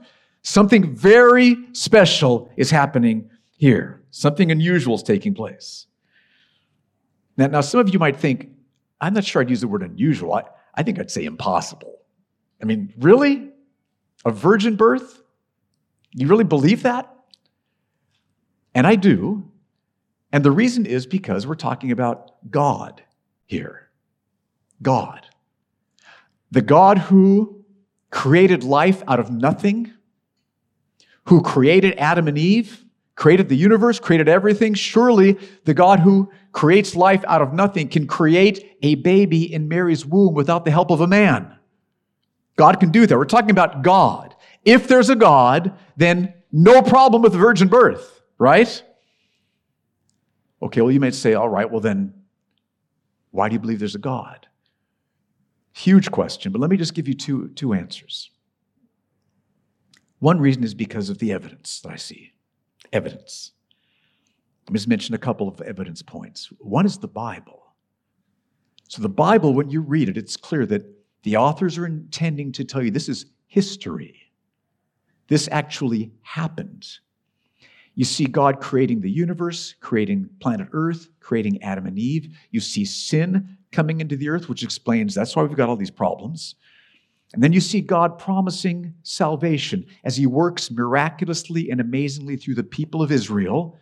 Something 0.44 0.96
very 0.96 1.58
special 1.74 2.52
is 2.58 2.70
happening 2.70 3.30
here. 3.58 4.04
Something 4.12 4.52
unusual 4.52 4.96
is 4.96 5.04
taking 5.04 5.34
place. 5.34 5.88
Now, 7.38 7.48
now 7.48 7.62
some 7.62 7.80
of 7.80 7.92
you 7.92 7.98
might 7.98 8.18
think, 8.18 8.50
I'm 9.02 9.14
not 9.14 9.24
sure 9.24 9.42
I'd 9.42 9.50
use 9.50 9.62
the 9.62 9.68
word 9.68 9.82
unusual. 9.82 10.34
I, 10.34 10.44
I 10.76 10.84
think 10.84 11.00
I'd 11.00 11.10
say 11.10 11.26
impossible. 11.26 12.00
I 12.62 12.66
mean, 12.66 12.94
really? 13.00 13.50
A 14.26 14.32
virgin 14.32 14.76
birth? 14.76 15.23
You 16.14 16.28
really 16.28 16.44
believe 16.44 16.84
that? 16.84 17.14
And 18.76 18.86
I 18.88 18.96
do. 18.96 19.50
And 20.32 20.44
the 20.44 20.52
reason 20.52 20.86
is 20.86 21.06
because 21.06 21.46
we're 21.46 21.56
talking 21.56 21.92
about 21.92 22.34
God 22.50 23.04
here. 23.46 23.90
God. 24.82 25.28
The 26.52 26.62
God 26.62 26.98
who 26.98 27.64
created 28.10 28.64
life 28.64 29.02
out 29.08 29.20
of 29.20 29.32
nothing, 29.32 29.92
who 31.26 31.42
created 31.42 31.96
Adam 31.98 32.28
and 32.28 32.38
Eve, 32.38 32.84
created 33.16 33.50
the 33.50 33.56
universe, 33.56 34.00
created 34.00 34.28
everything. 34.28 34.74
Surely 34.74 35.38
the 35.66 35.74
God 35.74 36.00
who 36.00 36.32
creates 36.52 36.96
life 36.96 37.24
out 37.28 37.42
of 37.42 37.54
nothing 37.54 37.88
can 37.88 38.08
create 38.08 38.78
a 38.82 38.96
baby 38.96 39.52
in 39.52 39.68
Mary's 39.68 40.06
womb 40.06 40.34
without 40.34 40.66
the 40.66 40.72
help 40.72 40.92
of 40.92 41.02
a 41.02 41.08
man. 41.08 41.56
God 42.56 42.80
can 42.80 42.92
do 42.92 43.08
that. 43.08 43.18
We're 43.18 43.26
talking 43.26 43.52
about 43.52 43.82
God. 43.82 44.33
If 44.66 44.88
there's 44.88 45.10
a 45.10 45.16
God, 45.16 45.78
then 45.98 46.34
no 46.52 46.82
problem 46.82 47.22
with 47.22 47.34
virgin 47.34 47.68
birth, 47.68 48.22
right? 48.38 48.84
Okay, 50.62 50.82
well, 50.82 50.92
you 50.92 51.00
might 51.00 51.16
say, 51.16 51.34
all 51.34 51.50
right, 51.50 51.70
well, 51.70 51.82
then 51.82 52.14
why 53.32 53.50
do 53.50 53.54
you 53.54 53.60
believe 53.60 53.80
there's 53.80 53.96
a 53.96 54.00
God? 54.00 54.48
Huge 55.74 56.12
question, 56.12 56.52
but 56.52 56.62
let 56.62 56.70
me 56.70 56.78
just 56.78 56.94
give 56.94 57.08
you 57.08 57.16
two, 57.16 57.50
two 57.50 57.74
answers. 57.74 58.30
One 60.20 60.40
reason 60.40 60.64
is 60.64 60.74
because 60.74 61.10
of 61.10 61.18
the 61.18 61.34
evidence 61.34 61.82
that 61.82 61.92
I 61.92 61.98
see. 61.98 62.32
Evidence. 62.94 63.52
Let 64.66 64.74
me 64.74 64.78
just 64.78 64.88
mention 64.88 65.16
a 65.16 65.18
couple 65.18 65.50
of 65.50 65.60
evidence 65.62 66.02
points. 66.02 66.50
One 66.60 66.86
is 66.86 66.98
the 66.98 67.10
Bible. 67.10 67.62
So, 68.88 69.02
the 69.02 69.10
Bible, 69.10 69.54
when 69.54 69.70
you 69.70 69.82
read 69.82 70.08
it, 70.08 70.16
it's 70.16 70.38
clear 70.38 70.66
that 70.68 70.86
the 71.24 71.36
authors 71.38 71.78
are 71.78 71.86
intending 71.86 72.52
to 72.54 72.64
tell 72.64 72.84
you 72.84 72.92
this 72.92 73.10
is 73.10 73.26
history. 73.48 74.23
This 75.28 75.48
actually 75.52 76.12
happened. 76.22 76.88
You 77.96 78.06
see 78.06 78.26
God 78.26 78.60
creating 78.60 79.02
the 79.02 79.12
universe, 79.12 79.76
creating 79.80 80.30
planet 80.40 80.68
Earth, 80.72 81.10
creating 81.20 81.62
Adam 81.62 81.86
and 81.86 81.98
Eve. 81.98 82.36
You 82.52 82.60
see 82.60 82.86
sin 82.86 83.58
coming 83.72 84.02
into 84.02 84.16
the 84.16 84.30
earth, 84.30 84.50
which 84.50 84.64
explains 84.64 85.14
that's 85.14 85.36
why 85.36 85.44
we've 85.44 85.58
got 85.58 85.70
all 85.70 85.76
these 85.76 85.92
problems. 85.92 86.56
And 87.34 87.44
then 87.44 87.54
you 87.54 87.60
see 87.60 87.82
God 87.82 88.20
promising 88.20 88.94
salvation 89.02 89.86
as 90.04 90.16
he 90.16 90.28
works 90.28 90.70
miraculously 90.70 91.72
and 91.72 91.82
amazingly 91.82 92.38
through 92.38 92.56
the 92.56 92.64
people 92.64 93.02
of 93.02 93.12
Israel. 93.12 93.78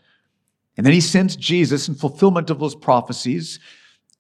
And 0.78 0.86
then 0.86 0.94
he 0.94 1.02
sends 1.02 1.36
Jesus 1.36 1.90
in 1.90 1.96
fulfillment 1.96 2.50
of 2.50 2.60
those 2.60 2.76
prophecies. 2.76 3.60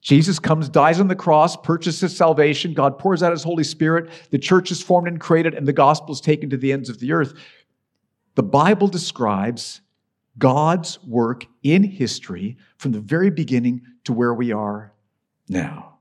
Jesus 0.01 0.39
comes, 0.39 0.67
dies 0.67 0.99
on 0.99 1.07
the 1.07 1.15
cross, 1.15 1.55
purchases 1.55 2.17
salvation. 2.17 2.73
God 2.73 2.97
pours 2.97 3.21
out 3.21 3.31
his 3.31 3.43
Holy 3.43 3.63
Spirit. 3.63 4.09
The 4.31 4.39
church 4.39 4.71
is 4.71 4.81
formed 4.81 5.07
and 5.07 5.19
created, 5.19 5.53
and 5.53 5.67
the 5.67 5.73
gospel 5.73 6.11
is 6.11 6.19
taken 6.19 6.49
to 6.49 6.57
the 6.57 6.73
ends 6.73 6.89
of 6.89 6.99
the 6.99 7.13
earth. 7.13 7.33
The 8.33 8.43
Bible 8.43 8.87
describes 8.87 9.81
God's 10.37 11.01
work 11.03 11.45
in 11.61 11.83
history 11.83 12.57
from 12.77 12.93
the 12.93 12.99
very 12.99 13.29
beginning 13.29 13.81
to 14.05 14.13
where 14.13 14.33
we 14.33 14.51
are 14.51 14.93
now. 15.47 15.99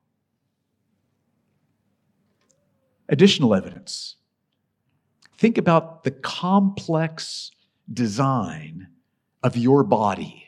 Additional 3.09 3.55
evidence. 3.55 4.17
Think 5.37 5.59
about 5.59 6.05
the 6.05 6.11
complex 6.11 7.51
design 7.93 8.89
of 9.43 9.57
your 9.57 9.83
body. 9.83 10.47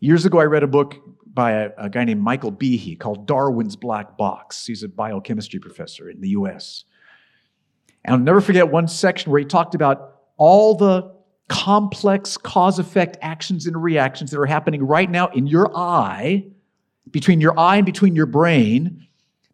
Years 0.00 0.26
ago, 0.26 0.38
I 0.38 0.44
read 0.44 0.62
a 0.62 0.68
book 0.68 0.96
by 1.32 1.52
a, 1.52 1.70
a, 1.78 1.90
guy 1.90 2.04
named 2.04 2.22
Michael 2.22 2.52
Behe 2.52 2.98
called 2.98 3.26
Darwin's 3.26 3.76
Black 3.76 4.16
Box. 4.16 4.66
He's 4.66 4.82
a 4.82 4.88
biochemistry 4.88 5.60
professor 5.60 6.10
in 6.10 6.20
the 6.20 6.30
US. 6.30 6.84
And 8.04 8.14
I'll 8.14 8.20
never 8.20 8.40
forget 8.40 8.68
one 8.68 8.88
section 8.88 9.30
where 9.30 9.38
he 9.38 9.44
talked 9.44 9.74
about 9.74 10.22
all 10.36 10.74
the 10.74 11.14
complex 11.48 12.36
cause 12.36 12.78
effect 12.78 13.16
actions 13.22 13.66
and 13.66 13.80
reactions 13.80 14.30
that 14.30 14.38
are 14.38 14.46
happening 14.46 14.82
right 14.82 15.10
now 15.10 15.28
in 15.28 15.46
your 15.46 15.76
eye, 15.76 16.46
between 17.10 17.40
your 17.40 17.58
eye 17.58 17.76
and 17.76 17.86
between 17.86 18.14
your 18.14 18.26
brain, 18.26 19.06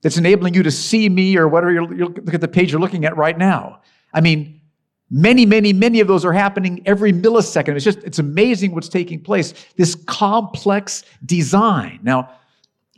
that's 0.02 0.18
enabling 0.18 0.54
you 0.54 0.62
to 0.62 0.70
see 0.70 1.08
me 1.08 1.36
or 1.36 1.48
whatever 1.48 1.72
you 1.72 2.06
look 2.06 2.34
at 2.34 2.40
the 2.40 2.48
page 2.48 2.70
you're 2.70 2.80
looking 2.80 3.04
at 3.04 3.16
right 3.16 3.36
now. 3.36 3.80
I 4.12 4.20
mean, 4.20 4.60
many, 5.10 5.46
many, 5.46 5.72
many 5.72 6.00
of 6.00 6.08
those 6.08 6.24
are 6.24 6.32
happening 6.32 6.82
every 6.86 7.12
millisecond. 7.12 7.76
It's 7.76 7.84
just, 7.84 7.98
it's 7.98 8.18
amazing 8.18 8.74
what's 8.74 8.88
taking 8.88 9.20
place. 9.20 9.54
This 9.76 9.94
complex 10.06 11.04
design. 11.24 12.00
Now, 12.02 12.30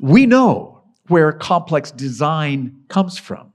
we 0.00 0.26
know 0.26 0.82
where 1.08 1.32
complex 1.32 1.90
design 1.90 2.84
comes 2.88 3.18
from. 3.18 3.52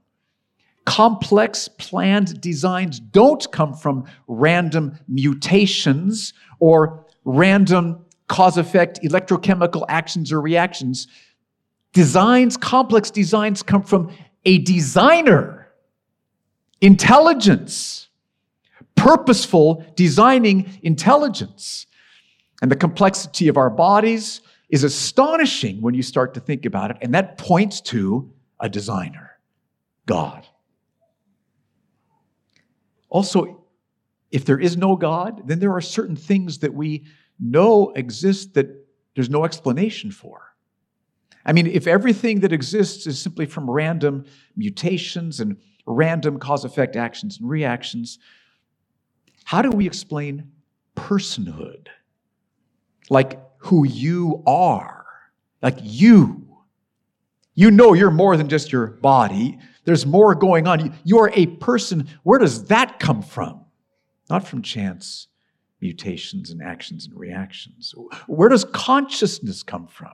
Complex 0.84 1.66
planned 1.68 2.40
designs 2.40 3.00
don't 3.00 3.50
come 3.50 3.72
from 3.72 4.04
random 4.28 4.98
mutations 5.08 6.34
or 6.58 7.06
random 7.24 8.04
cause 8.28 8.58
effect 8.58 9.00
electrochemical 9.02 9.84
actions 9.88 10.30
or 10.30 10.40
reactions. 10.40 11.08
Designs, 11.92 12.56
complex 12.56 13.10
designs 13.10 13.62
come 13.62 13.82
from 13.82 14.10
a 14.44 14.58
designer, 14.58 15.72
intelligence, 16.80 18.08
purposeful 18.96 19.84
designing 19.96 20.78
intelligence. 20.82 21.86
And 22.62 22.70
the 22.70 22.76
complexity 22.76 23.48
of 23.48 23.56
our 23.56 23.70
bodies 23.70 24.40
is 24.68 24.84
astonishing 24.84 25.82
when 25.82 25.94
you 25.94 26.02
start 26.02 26.34
to 26.34 26.40
think 26.40 26.64
about 26.64 26.90
it. 26.90 26.96
And 27.02 27.14
that 27.14 27.38
points 27.38 27.80
to 27.82 28.32
a 28.60 28.68
designer, 28.68 29.32
God. 30.06 30.46
Also, 33.08 33.64
if 34.30 34.44
there 34.44 34.58
is 34.58 34.76
no 34.76 34.96
God, 34.96 35.46
then 35.46 35.60
there 35.60 35.72
are 35.72 35.80
certain 35.80 36.16
things 36.16 36.58
that 36.58 36.74
we 36.74 37.04
know 37.38 37.90
exist 37.90 38.54
that 38.54 38.66
there's 39.14 39.30
no 39.30 39.44
explanation 39.44 40.10
for. 40.10 40.54
I 41.46 41.52
mean, 41.52 41.66
if 41.66 41.86
everything 41.86 42.40
that 42.40 42.52
exists 42.52 43.06
is 43.06 43.20
simply 43.20 43.46
from 43.46 43.70
random 43.70 44.24
mutations 44.56 45.40
and 45.40 45.56
random 45.86 46.38
cause 46.38 46.64
effect 46.64 46.96
actions 46.96 47.38
and 47.38 47.48
reactions, 47.48 48.18
how 49.44 49.62
do 49.62 49.70
we 49.70 49.86
explain 49.86 50.50
personhood? 50.96 51.88
Like 53.10 53.40
who 53.58 53.84
you 53.84 54.42
are, 54.46 55.06
like 55.62 55.78
you. 55.80 56.40
You 57.54 57.70
know 57.70 57.92
you're 57.92 58.10
more 58.10 58.36
than 58.36 58.48
just 58.48 58.72
your 58.72 58.88
body. 58.88 59.58
There's 59.84 60.04
more 60.04 60.34
going 60.34 60.66
on. 60.66 60.98
You 61.04 61.20
are 61.20 61.30
a 61.34 61.46
person. 61.46 62.08
Where 62.22 62.38
does 62.38 62.64
that 62.64 62.98
come 62.98 63.22
from? 63.22 63.60
Not 64.28 64.46
from 64.46 64.62
chance 64.62 65.28
mutations 65.80 66.50
and 66.50 66.62
actions 66.62 67.06
and 67.06 67.14
reactions. 67.14 67.94
Where 68.26 68.48
does 68.48 68.64
consciousness 68.64 69.62
come 69.62 69.86
from? 69.86 70.12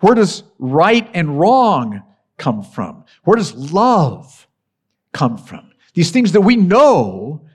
Where 0.00 0.14
does 0.14 0.44
right 0.58 1.10
and 1.14 1.40
wrong 1.40 2.02
come 2.36 2.62
from? 2.62 3.04
Where 3.24 3.36
does 3.36 3.54
love 3.54 4.46
come 5.12 5.38
from? 5.38 5.70
These 5.94 6.10
things 6.10 6.32
that 6.32 6.42
we 6.42 6.56
know, 6.56 7.46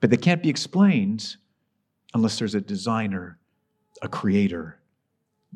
but 0.00 0.10
they 0.10 0.16
can't 0.16 0.42
be 0.42 0.48
explained 0.48 1.36
unless 2.14 2.38
there's 2.38 2.54
a 2.54 2.60
designer, 2.60 3.38
a 4.02 4.08
creator, 4.08 4.78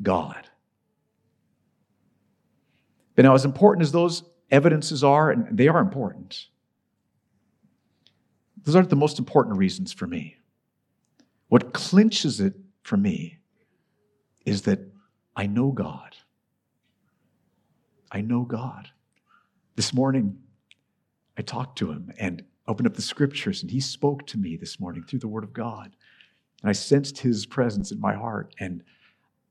God. 0.01 0.47
But 3.15 3.25
now, 3.25 3.33
as 3.33 3.45
important 3.45 3.83
as 3.83 3.91
those 3.91 4.23
evidences 4.49 5.03
are, 5.03 5.31
and 5.31 5.57
they 5.57 5.67
are 5.67 5.79
important, 5.79 6.47
those 8.63 8.75
aren't 8.75 8.89
the 8.89 8.95
most 8.95 9.19
important 9.19 9.57
reasons 9.57 9.91
for 9.91 10.07
me. 10.07 10.37
What 11.47 11.73
clinches 11.73 12.39
it 12.39 12.53
for 12.83 12.97
me 12.97 13.39
is 14.45 14.63
that 14.63 14.79
I 15.35 15.47
know 15.47 15.71
God. 15.71 16.15
I 18.11 18.21
know 18.21 18.43
God. 18.43 18.89
This 19.75 19.93
morning, 19.93 20.37
I 21.37 21.41
talked 21.41 21.77
to 21.79 21.91
him 21.91 22.11
and 22.19 22.43
opened 22.71 22.87
up 22.87 22.95
the 22.95 23.01
scriptures, 23.01 23.61
and 23.61 23.69
he 23.69 23.79
spoke 23.79 24.25
to 24.27 24.37
me 24.37 24.55
this 24.55 24.79
morning 24.79 25.03
through 25.03 25.19
the 25.19 25.27
word 25.27 25.43
of 25.43 25.53
God. 25.53 25.95
And 26.61 26.69
I 26.69 26.73
sensed 26.73 27.17
his 27.17 27.45
presence 27.45 27.91
in 27.91 27.99
my 27.99 28.13
heart. 28.13 28.55
And, 28.59 28.81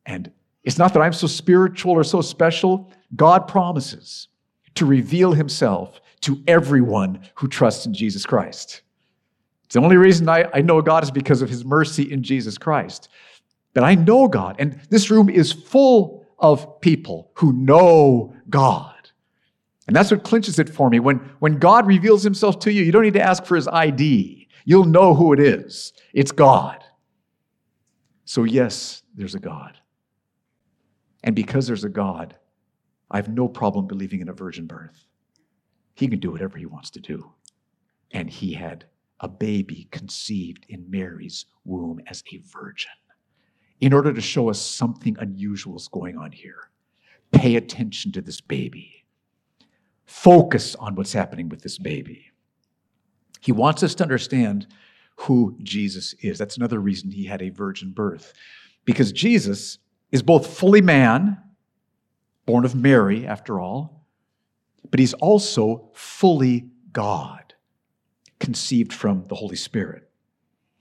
and 0.07 0.33
it's 0.65 0.79
not 0.79 0.95
that 0.95 1.01
I'm 1.01 1.13
so 1.13 1.27
spiritual 1.27 1.93
or 1.93 2.03
so 2.03 2.23
special. 2.23 2.91
God 3.15 3.47
promises 3.47 4.29
to 4.75 4.87
reveal 4.87 5.33
himself 5.33 6.01
to 6.23 6.43
everyone 6.47 7.21
who 7.35 7.47
trusts 7.47 7.87
in 7.87 7.95
Jesus 7.95 8.25
Christ. 8.25 8.83
It's 9.65 9.75
the 9.75 9.81
only 9.81 9.97
reason 9.97 10.29
I, 10.29 10.47
I 10.55 10.63
know 10.63 10.81
God 10.83 11.03
is 11.03 11.11
because 11.11 11.43
of 11.43 11.49
his 11.49 11.65
mercy 11.65 12.11
in 12.11 12.23
Jesus 12.23 12.59
Christ. 12.59 13.09
But 13.75 13.85
I 13.85 13.95
know 13.95 14.29
God, 14.29 14.57
and 14.59 14.81
this 14.89 15.11
room 15.11 15.29
is 15.29 15.53
full 15.53 16.27
of 16.39 16.81
people 16.81 17.31
who 17.35 17.53
know 17.53 18.35
God. 18.49 19.00
And 19.87 19.97
that's 19.97 20.11
what 20.11 20.23
clinches 20.23 20.59
it 20.59 20.69
for 20.69 20.91
me. 20.91 21.01
When, 21.01 21.17
when 21.39 21.59
God 21.59 21.87
reveals 21.87 22.23
himself 22.23 22.59
to 22.61 22.73
you, 22.73 22.83
you 22.83 22.93
don't 22.93 23.03
need 23.03 23.15
to 23.15 23.23
ask 23.23 23.45
for 23.45 23.57
his 23.57 23.67
ID. 23.69 24.49
You'll 24.65 24.85
know 24.85 25.15
who 25.15 25.33
it 25.33 25.41
is. 25.41 25.93
It's 26.13 26.33
God. 26.33 26.85
So, 28.25 28.45
yes, 28.45 29.03
there's 29.15 29.35
a 29.35 29.41
God. 29.41 29.79
And 31.25 31.35
because 31.35 31.67
there's 31.67 31.85
a 31.85 31.89
God, 31.89 32.37
I 33.11 33.17
have 33.17 33.29
no 33.29 33.49
problem 33.49 33.87
believing 33.87 34.21
in 34.21 34.29
a 34.29 34.33
virgin 34.33 34.67
birth. 34.67 35.07
He 35.95 36.09
can 36.09 36.21
do 36.21 36.31
whatever 36.31 36.57
he 36.57 36.67
wants 36.67 36.91
to 36.91 37.01
do. 37.01 37.33
And 38.13 38.31
he 38.31 38.53
had 38.53 38.85
a 39.21 39.29
baby 39.29 39.89
conceived 39.91 40.65
in 40.69 40.91
Mary's 40.91 41.47
womb 41.65 42.01
as 42.07 42.23
a 42.33 42.39
virgin 42.39 42.93
in 43.81 43.93
order 43.93 44.13
to 44.13 44.21
show 44.21 44.49
us 44.51 44.61
something 44.61 45.17
unusual 45.19 45.77
is 45.77 45.89
going 45.89 46.17
on 46.17 46.33
here. 46.33 46.71
Pay 47.33 47.57
attention 47.57 48.13
to 48.13 48.21
this 48.21 48.41
baby. 48.41 49.00
Focus 50.11 50.75
on 50.75 50.97
what's 50.97 51.13
happening 51.13 51.49
with 51.49 51.63
this 51.63 51.79
baby. 51.79 52.33
He 53.41 53.53
wants 53.53 53.85
us 53.85 53.95
to 53.95 54.03
understand 54.03 54.67
who 55.15 55.57
Jesus 55.63 56.15
is. 56.15 56.37
That's 56.37 56.57
another 56.57 56.81
reason 56.81 57.13
he 57.13 57.27
had 57.27 57.41
a 57.41 57.51
virgin 57.51 57.93
birth. 57.93 58.33
Because 58.85 59.13
Jesus 59.13 59.79
is 60.11 60.21
both 60.21 60.59
fully 60.59 60.83
man, 60.83 61.39
born 62.45 62.65
of 62.65 62.75
Mary, 62.75 63.25
after 63.25 63.61
all, 63.61 64.05
but 64.91 64.99
he's 64.99 65.15
also 65.15 65.89
fully 65.95 66.69
God, 66.93 67.55
conceived 68.41 68.93
from 68.93 69.25
the 69.29 69.37
Holy 69.37 69.57
Spirit. 69.57 70.11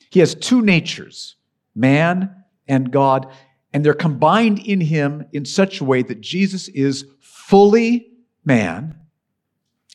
He 0.09 0.21
has 0.21 0.33
two 0.33 0.63
natures 0.63 1.35
man 1.75 2.35
and 2.67 2.91
God, 2.91 3.31
and 3.73 3.85
they're 3.85 3.93
combined 3.93 4.57
in 4.57 4.81
him 4.81 5.27
in 5.33 5.45
such 5.45 5.79
a 5.79 5.85
way 5.85 6.01
that 6.01 6.19
Jesus 6.19 6.67
is 6.69 7.05
fully 7.19 8.07
man 8.43 8.98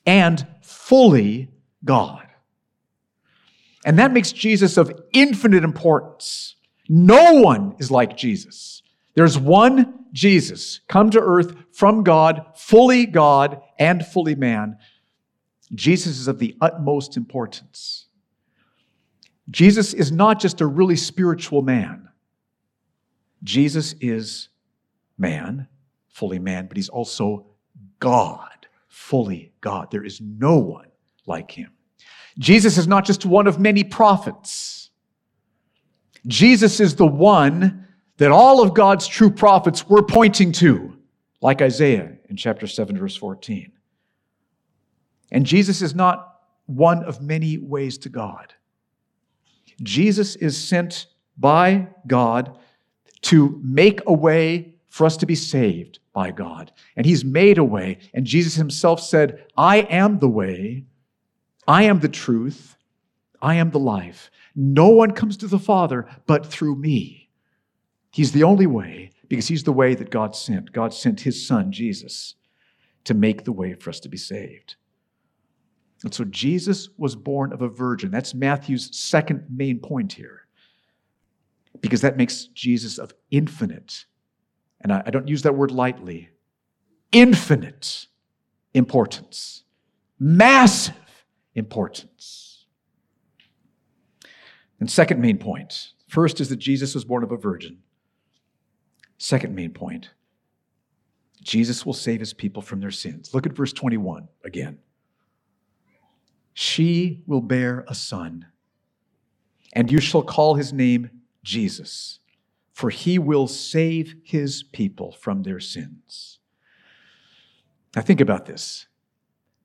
and 0.07 0.47
fully 0.63 1.51
God. 1.85 2.27
And 3.85 3.99
that 3.99 4.13
makes 4.13 4.33
Jesus 4.33 4.77
of 4.77 4.93
infinite 5.13 5.65
importance. 5.65 6.57
No 6.89 7.35
one 7.35 7.77
is 7.79 7.91
like 7.91 8.17
Jesus. 8.17 8.83
There's 9.15 9.39
one 9.39 10.07
Jesus 10.13 10.81
come 10.89 11.11
to 11.11 11.21
earth 11.21 11.55
from 11.73 12.03
God, 12.03 12.47
fully 12.55 13.07
God 13.07 13.61
and 13.79 14.05
fully 14.05 14.35
man. 14.35 14.79
Jesus 15.75 16.19
is 16.19 16.29
of 16.29 16.39
the 16.39 16.57
utmost 16.61 17.17
importance. 17.17 18.07
Jesus 19.51 19.93
is 19.93 20.11
not 20.11 20.41
just 20.41 20.61
a 20.61 20.67
really 20.67 20.97
spiritual 20.97 21.63
man. 21.63 22.09
Jesus 23.43 23.95
is 24.01 24.49
man, 25.19 25.69
fully 26.09 26.39
man, 26.39 26.67
but 26.67 26.77
he's 26.77 26.89
also 26.89 27.47
God, 28.01 28.51
fully 28.95 29.53
God. 29.61 29.91
There 29.91 30.05
is 30.05 30.21
no 30.21 30.57
one 30.59 30.87
like 31.27 31.51
him. 31.51 31.73
Jesus 32.39 32.79
is 32.79 32.87
not 32.87 33.05
just 33.05 33.27
one 33.27 33.49
of 33.49 33.59
many 33.59 33.83
prophets. 33.83 34.91
Jesus 36.27 36.79
is 36.79 36.95
the 36.95 37.07
one 37.07 37.89
that 38.19 38.31
all 38.31 38.63
of 38.63 38.73
God's 38.73 39.09
true 39.09 39.31
prophets 39.31 39.89
were 39.89 40.03
pointing 40.03 40.53
to, 40.53 40.97
like 41.43 41.61
Isaiah 41.61 42.17
in 42.31 42.37
chapter 42.37 42.69
7, 42.69 42.97
verse 42.97 43.17
14. 43.17 43.73
And 45.33 45.45
Jesus 45.45 45.83
is 45.83 45.95
not 45.95 46.39
one 46.67 47.03
of 47.03 47.21
many 47.21 47.59
ways 47.59 47.99
to 47.99 48.09
God. 48.09 48.55
Jesus 49.83 50.37
is 50.37 50.57
sent 50.57 51.07
by 51.37 51.89
God 52.07 52.57
to 53.23 53.61
make 53.63 54.01
a 54.07 54.13
way 54.13 54.77
for 54.89 55.05
us 55.05 55.17
to 55.17 55.27
be 55.27 55.35
saved 55.35 55.99
by 56.15 56.31
God. 56.31 56.73
And 56.97 57.05
He's 57.05 57.25
made 57.25 57.59
a 57.59 57.65
way. 57.65 57.99
And 58.15 58.25
Jesus 58.25 58.55
Himself 58.55 59.01
said, 59.01 59.45
I 59.57 59.81
am 59.81 60.21
the 60.21 60.29
way, 60.29 60.87
I 61.69 61.83
am 61.83 62.01
the 62.01 62.09
truth, 62.09 62.77
I 63.43 63.57
am 63.57 63.71
the 63.71 63.79
life. 63.79 64.31
No 64.57 64.89
one 64.89 65.11
comes 65.11 65.37
to 65.39 65.47
the 65.47 65.59
Father 65.59 66.09
but 66.27 66.47
through 66.47 66.77
me. 66.77 67.29
He's 68.11 68.33
the 68.33 68.45
only 68.45 68.67
way 68.67 69.11
because 69.29 69.49
He's 69.49 69.65
the 69.65 69.73
way 69.73 69.95
that 69.95 70.11
God 70.11 70.35
sent. 70.35 70.73
God 70.73 70.95
sent 70.95 71.21
His 71.21 71.47
Son, 71.47 71.71
Jesus, 71.71 72.37
to 73.05 73.13
make 73.13 73.45
the 73.45 73.53
way 73.53 73.75
for 73.75 73.91
us 73.91 74.01
to 74.01 74.09
be 74.09 74.17
saved. 74.17 74.77
And 76.05 76.15
so 76.15 76.25
Jesus 76.25 76.91
was 76.97 77.17
born 77.17 77.53
of 77.53 77.63
a 77.63 77.69
virgin. 77.69 78.11
That's 78.11 78.35
Matthew's 78.35 78.97
second 78.97 79.47
main 79.51 79.79
point 79.79 80.13
here 80.13 80.47
because 81.81 82.03
that 82.03 82.17
makes 82.17 82.45
Jesus 82.47 82.99
of 82.99 83.15
infinite, 83.31 84.05
and 84.85 84.93
I, 84.93 85.03
I 85.07 85.11
don't 85.11 85.27
use 85.27 85.43
that 85.43 85.57
word 85.57 85.73
lightly, 85.73 86.29
infinite 87.11 88.07
importance, 88.75 89.65
massive 90.21 90.95
importance. 91.55 92.67
And 94.79 94.91
second 94.91 95.21
main 95.21 95.39
point 95.39 95.93
first 96.07 96.41
is 96.41 96.51
that 96.51 96.57
Jesus 96.57 96.95
was 96.95 97.05
born 97.05 97.25
of 97.25 97.33
a 97.33 97.37
virgin. 97.37 97.79
Second 99.19 99.55
main 99.55 99.73
point 99.73 100.11
Jesus 101.43 101.85
will 101.85 101.93
save 101.93 102.21
his 102.21 102.33
people 102.33 102.63
from 102.63 102.81
their 102.81 102.91
sins. 102.91 103.35
Look 103.35 103.47
at 103.47 103.53
verse 103.53 103.73
21 103.73 104.29
again. 104.45 104.79
She 106.55 107.23
will 107.27 107.43
bear 107.43 107.85
a 107.87 107.95
son, 107.95 108.47
and 109.73 109.91
you 109.91 110.01
shall 110.01 110.23
call 110.23 110.55
his 110.55 110.73
name 110.73 111.11
Jesus, 111.43 112.21
for 112.75 112.91
he 112.91 113.19
will 113.19 113.47
save 113.47 114.17
his 114.25 114.65
people 114.65 115.13
from 115.13 115.45
their 115.45 115.61
sins. 115.61 116.41
Now, 117.97 118.03
think 118.03 118.21
about 118.21 118.45
this 118.45 118.89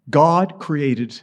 God 0.10 0.60
created 0.60 1.22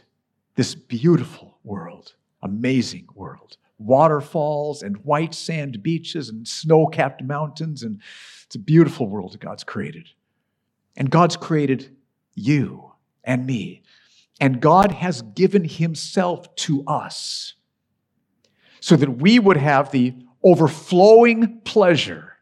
this 0.55 0.75
beautiful 0.75 1.57
world, 1.63 2.15
amazing 2.43 3.07
world, 3.15 3.55
waterfalls 3.79 4.83
and 4.83 4.97
white 4.97 5.33
sand 5.33 5.81
beaches 5.81 6.29
and 6.29 6.45
snow 6.45 6.87
capped 6.87 7.23
mountains, 7.23 7.83
and 7.83 8.01
it's 8.45 8.55
a 8.55 8.59
beautiful 8.59 9.07
world 9.07 9.31
that 9.33 9.39
God's 9.39 9.63
created. 9.63 10.09
And 10.97 11.09
God's 11.09 11.37
created 11.37 11.95
you 12.35 12.91
and 13.23 13.45
me. 13.45 13.83
And 14.41 14.61
God 14.61 14.91
has 14.91 15.21
given 15.21 15.63
himself 15.63 16.53
to 16.55 16.83
us 16.85 17.53
so 18.81 18.95
that 18.95 19.21
we 19.21 19.39
would 19.39 19.57
have 19.57 19.91
the 19.91 20.13
overflowing 20.47 21.59
pleasure 21.65 22.37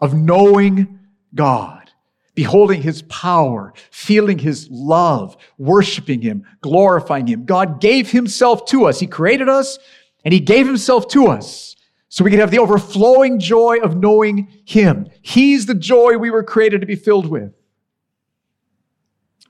of 0.00 0.14
knowing 0.14 0.98
God, 1.34 1.90
beholding 2.34 2.80
his 2.80 3.02
power, 3.02 3.74
feeling 3.90 4.38
his 4.38 4.68
love, 4.70 5.36
worshiping 5.58 6.22
him, 6.22 6.46
glorifying 6.62 7.26
him. 7.26 7.44
God 7.44 7.80
gave 7.80 8.10
himself 8.10 8.64
to 8.66 8.86
us. 8.86 8.98
He 8.98 9.06
created 9.06 9.48
us 9.48 9.78
and 10.24 10.32
he 10.32 10.40
gave 10.40 10.66
himself 10.66 11.06
to 11.08 11.26
us 11.26 11.76
so 12.08 12.24
we 12.24 12.30
could 12.30 12.40
have 12.40 12.50
the 12.50 12.60
overflowing 12.60 13.38
joy 13.38 13.78
of 13.82 13.96
knowing 13.96 14.48
him. 14.64 15.08
He's 15.20 15.66
the 15.66 15.74
joy 15.74 16.16
we 16.16 16.30
were 16.30 16.44
created 16.44 16.80
to 16.80 16.86
be 16.86 16.96
filled 16.96 17.26
with. 17.26 17.52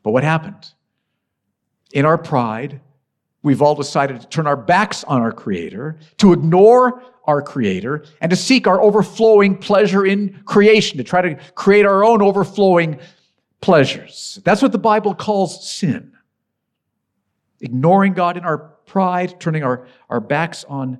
But 0.03 0.11
what 0.11 0.25
happened? 0.25 0.71
In 1.93 2.05
our 2.05 2.19
pride, 2.19 2.81
we've 3.45 3.63
all 3.63 3.77
decided 3.77 4.21
to 4.21 4.27
turn 4.27 4.49
our 4.49 4.57
backs 4.57 5.05
on 5.05 5.21
our 5.21 5.31
Creator, 5.31 5.99
to 6.17 6.33
ignore 6.33 7.03
our 7.27 7.41
Creator, 7.41 8.07
and 8.21 8.31
to 8.31 8.37
seek 8.37 8.67
our 8.67 8.81
overflowing 8.81 9.57
pleasure 9.57 10.05
in 10.05 10.43
creation, 10.47 10.99
to 10.99 11.05
try 11.05 11.23
to 11.23 11.37
create 11.55 11.87
our 11.87 12.05
own 12.05 12.21
overflowing 12.23 12.99
pleasures. 13.61 14.41
That's 14.45 14.63
what 14.63 14.73
the 14.73 14.79
Bible 14.79 15.15
calls 15.15 15.71
sin. 15.71 16.13
Ignoring 17.61 18.15
God 18.15 18.37
in 18.37 18.45
our 18.45 18.59
pride, 18.59 19.39
turning 19.39 19.63
our, 19.63 19.87
our 20.09 20.21
backs 20.21 20.65
on 20.65 20.99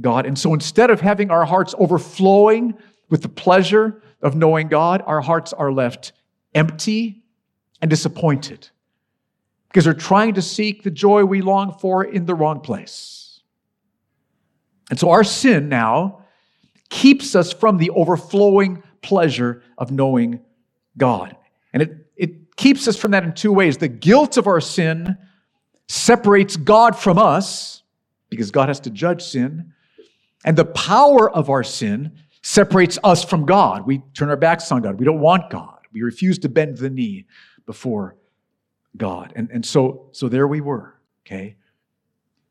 God. 0.00 0.24
And 0.24 0.38
so 0.38 0.54
instead 0.54 0.88
of 0.88 1.00
having 1.00 1.30
our 1.30 1.44
hearts 1.44 1.74
overflowing 1.78 2.74
with 3.10 3.22
the 3.22 3.28
pleasure 3.28 4.02
of 4.22 4.36
knowing 4.36 4.68
God, 4.68 5.02
our 5.04 5.20
hearts 5.20 5.52
are 5.52 5.72
left 5.72 6.12
empty 6.54 7.22
and 7.80 7.90
disappointed 7.90 8.70
because 9.72 9.86
we're 9.86 9.94
trying 9.94 10.34
to 10.34 10.42
seek 10.42 10.82
the 10.82 10.90
joy 10.90 11.24
we 11.24 11.40
long 11.40 11.72
for 11.78 12.04
in 12.04 12.26
the 12.26 12.34
wrong 12.34 12.60
place. 12.60 13.40
And 14.90 15.00
so 15.00 15.08
our 15.08 15.24
sin 15.24 15.70
now 15.70 16.24
keeps 16.90 17.34
us 17.34 17.54
from 17.54 17.78
the 17.78 17.88
overflowing 17.88 18.82
pleasure 19.00 19.62
of 19.78 19.90
knowing 19.90 20.40
God. 20.98 21.34
And 21.72 21.82
it, 21.82 22.06
it 22.16 22.56
keeps 22.56 22.86
us 22.86 22.98
from 22.98 23.12
that 23.12 23.24
in 23.24 23.32
two 23.32 23.50
ways. 23.50 23.78
The 23.78 23.88
guilt 23.88 24.36
of 24.36 24.46
our 24.46 24.60
sin 24.60 25.16
separates 25.88 26.56
God 26.58 26.94
from 26.94 27.16
us 27.16 27.82
because 28.28 28.50
God 28.50 28.68
has 28.68 28.80
to 28.80 28.90
judge 28.90 29.22
sin. 29.22 29.72
And 30.44 30.54
the 30.54 30.66
power 30.66 31.30
of 31.30 31.48
our 31.48 31.64
sin 31.64 32.12
separates 32.42 32.98
us 33.02 33.24
from 33.24 33.46
God. 33.46 33.86
We 33.86 34.02
turn 34.12 34.28
our 34.28 34.36
backs 34.36 34.70
on 34.70 34.82
God. 34.82 34.98
We 34.98 35.06
don't 35.06 35.20
want 35.20 35.48
God. 35.48 35.78
We 35.94 36.02
refuse 36.02 36.38
to 36.40 36.50
bend 36.50 36.76
the 36.76 36.90
knee 36.90 37.24
before 37.64 38.16
God. 38.96 39.32
And, 39.36 39.50
and 39.50 39.64
so, 39.64 40.08
so 40.12 40.28
there 40.28 40.46
we 40.46 40.60
were, 40.60 40.94
okay? 41.26 41.56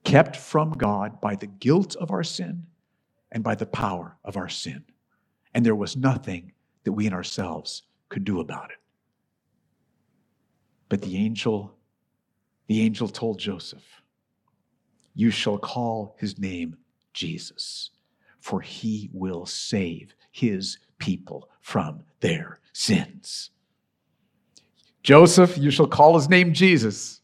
Kept 0.03 0.35
from 0.35 0.71
God 0.71 1.21
by 1.21 1.35
the 1.35 1.47
guilt 1.47 1.95
of 1.95 2.11
our 2.11 2.23
sin 2.23 2.65
and 3.31 3.43
by 3.43 3.55
the 3.55 3.65
power 3.65 4.17
of 4.23 4.37
our 4.37 4.49
sin. 4.49 4.83
And 5.53 5.65
there 5.65 5.75
was 5.75 5.95
nothing 5.95 6.53
that 6.83 6.93
we 6.93 7.05
in 7.05 7.13
ourselves 7.13 7.83
could 8.09 8.23
do 8.23 8.39
about 8.39 8.71
it. 8.71 8.77
But 10.89 11.01
the 11.01 11.15
angel, 11.17 11.73
the 12.67 12.81
angel 12.81 13.07
told 13.07 13.39
Joseph, 13.39 14.01
You 15.13 15.31
shall 15.31 15.57
call 15.57 16.15
his 16.19 16.37
name 16.37 16.77
Jesus, 17.13 17.91
for 18.39 18.61
he 18.61 19.09
will 19.13 19.45
save 19.45 20.15
his 20.31 20.79
people 20.97 21.49
from 21.61 22.03
their 22.19 22.59
sins. 22.73 23.51
Joseph, 25.03 25.57
you 25.57 25.71
shall 25.71 25.87
call 25.87 26.15
his 26.15 26.29
name 26.29 26.53
Jesus. 26.53 27.21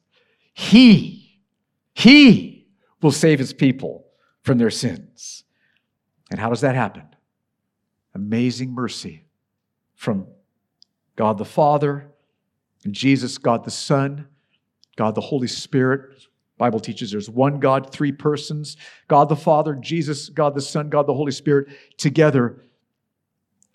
He, 0.53 1.41
he 1.93 2.67
will 3.01 3.11
save 3.11 3.39
his 3.39 3.53
people 3.53 4.05
from 4.41 4.57
their 4.57 4.71
sins. 4.71 5.43
And 6.31 6.39
how 6.39 6.49
does 6.49 6.61
that 6.61 6.75
happen? 6.75 7.03
Amazing 8.15 8.71
mercy 8.71 9.25
from 9.95 10.27
God 11.15 11.37
the 11.37 11.45
Father 11.45 12.09
and 12.83 12.93
Jesus, 12.93 13.37
God 13.37 13.63
the 13.63 13.71
Son, 13.71 14.27
God 14.95 15.15
the 15.15 15.21
Holy 15.21 15.47
Spirit. 15.47 16.25
Bible 16.57 16.79
teaches 16.79 17.11
there's 17.11 17.29
one 17.29 17.59
God, 17.59 17.91
three 17.91 18.11
persons. 18.11 18.77
God 19.07 19.29
the 19.29 19.35
Father, 19.35 19.75
Jesus, 19.75 20.29
God 20.29 20.55
the 20.55 20.61
Son, 20.61 20.89
God 20.89 21.05
the 21.05 21.13
Holy 21.13 21.31
Spirit, 21.31 21.67
together 21.97 22.63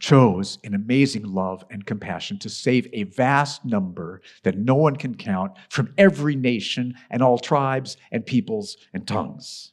chose 0.02 0.58
in 0.64 0.74
amazing 0.74 1.22
love 1.22 1.64
and 1.70 1.86
compassion 1.86 2.36
to 2.40 2.50
save 2.50 2.88
a 2.92 3.04
vast 3.04 3.64
number 3.64 4.20
that 4.42 4.58
no 4.58 4.74
one 4.74 4.96
can 4.96 5.14
count 5.14 5.52
from 5.70 5.94
every 5.96 6.34
nation 6.34 6.94
and 7.08 7.22
all 7.22 7.38
tribes 7.38 7.96
and 8.10 8.26
peoples 8.26 8.76
and 8.92 9.06
tongues. 9.06 9.72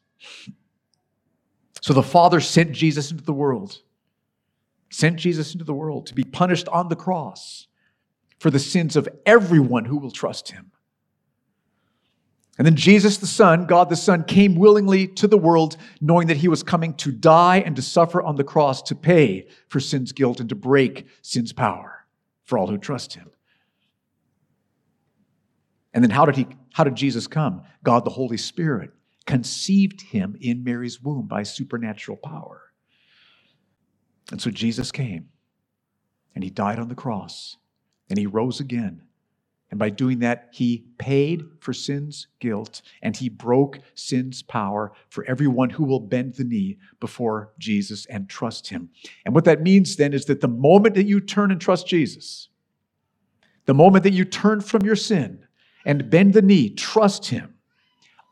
So 1.81 1.93
the 1.93 2.03
Father 2.03 2.39
sent 2.39 2.73
Jesus 2.73 3.09
into 3.09 3.23
the 3.23 3.33
world, 3.33 3.79
sent 4.91 5.17
Jesus 5.17 5.53
into 5.53 5.65
the 5.65 5.73
world 5.73 6.05
to 6.05 6.13
be 6.13 6.23
punished 6.23 6.67
on 6.67 6.89
the 6.89 6.95
cross 6.95 7.65
for 8.39 8.51
the 8.51 8.59
sins 8.59 8.95
of 8.95 9.09
everyone 9.25 9.85
who 9.85 9.97
will 9.97 10.11
trust 10.11 10.51
him. 10.51 10.71
And 12.59 12.65
then 12.65 12.75
Jesus 12.75 13.17
the 13.17 13.25
Son, 13.25 13.65
God 13.65 13.87
the 13.87 13.95
Son, 13.95 14.25
came 14.25 14.55
willingly 14.55 15.07
to 15.07 15.27
the 15.27 15.37
world, 15.37 15.77
knowing 16.01 16.27
that 16.27 16.35
he 16.35 16.49
was 16.49 16.61
coming 16.61 16.93
to 16.95 17.09
die 17.09 17.63
and 17.65 17.73
to 17.77 17.81
suffer 17.81 18.21
on 18.21 18.35
the 18.35 18.43
cross 18.43 18.81
to 18.83 18.95
pay 18.95 19.47
for 19.69 19.79
sin's 19.79 20.11
guilt 20.11 20.41
and 20.41 20.49
to 20.49 20.55
break 20.55 21.07
sin's 21.21 21.53
power 21.53 22.05
for 22.43 22.57
all 22.57 22.67
who 22.67 22.77
trust 22.77 23.13
him. 23.13 23.31
And 25.93 26.03
then 26.03 26.11
how 26.11 26.25
did 26.25 26.35
he 26.35 26.47
how 26.73 26.83
did 26.83 26.95
Jesus 26.95 27.27
come? 27.27 27.63
God 27.81 28.03
the 28.03 28.11
Holy 28.11 28.37
Spirit 28.37 28.91
conceived 29.25 30.01
him 30.01 30.35
in 30.41 30.63
Mary's 30.63 31.01
womb 31.01 31.27
by 31.27 31.43
supernatural 31.43 32.17
power. 32.17 32.73
And 34.31 34.41
so 34.41 34.51
Jesus 34.51 34.91
came 34.91 35.29
and 36.35 36.43
he 36.43 36.49
died 36.49 36.77
on 36.77 36.89
the 36.89 36.95
cross 36.95 37.55
and 38.09 38.19
he 38.19 38.25
rose 38.25 38.59
again 38.59 39.03
and 39.71 39.79
by 39.79 39.89
doing 39.89 40.19
that, 40.19 40.49
he 40.51 40.85
paid 40.97 41.43
for 41.59 41.73
sin's 41.73 42.27
guilt 42.39 42.81
and 43.03 43.15
he 43.15 43.29
broke 43.29 43.79
sin's 43.93 44.41
power 44.41 44.91
for 45.09 45.23
everyone 45.25 45.69
who 45.69 45.83
will 45.83 45.99
bend 45.99 46.35
the 46.35 46.43
knee 46.43 46.77
before 46.99 47.53
Jesus 47.59 48.05
and 48.07 48.27
trust 48.27 48.67
him. 48.67 48.89
And 49.25 49.35
what 49.35 49.45
that 49.45 49.61
means 49.61 49.95
then 49.95 50.13
is 50.13 50.25
that 50.25 50.41
the 50.41 50.47
moment 50.47 50.95
that 50.95 51.05
you 51.05 51.19
turn 51.19 51.51
and 51.51 51.61
trust 51.61 51.87
Jesus, 51.87 52.49
the 53.65 53.75
moment 53.75 54.03
that 54.05 54.13
you 54.13 54.25
turn 54.25 54.61
from 54.61 54.81
your 54.83 54.95
sin 54.95 55.45
and 55.85 56.09
bend 56.09 56.33
the 56.33 56.41
knee, 56.41 56.69
trust 56.71 57.27
him, 57.27 57.53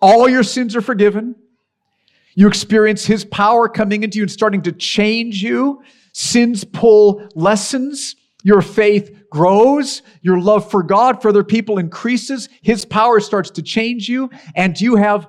all 0.02 0.28
your 0.28 0.44
sins 0.44 0.76
are 0.76 0.82
forgiven. 0.82 1.36
You 2.34 2.48
experience 2.48 3.06
his 3.06 3.26
power 3.26 3.70
coming 3.70 4.04
into 4.04 4.18
you 4.18 4.24
and 4.24 4.32
starting 4.32 4.64
to 4.64 4.72
change 4.72 5.44
you. 5.44 5.84
Sin's 6.14 6.64
pull 6.64 7.28
lessens 7.36 8.16
your 8.44 8.62
faith 8.62 9.17
grows, 9.38 10.02
your 10.24 10.40
love 10.40 10.72
for 10.72 10.82
God, 10.82 11.22
for 11.22 11.30
other 11.30 11.44
people 11.44 11.78
increases, 11.78 12.50
His 12.64 12.86
power 12.86 13.20
starts 13.20 13.52
to 13.52 13.62
change 13.62 14.10
you, 14.10 14.32
and 14.56 14.80
you 14.82 14.96
have 14.96 15.28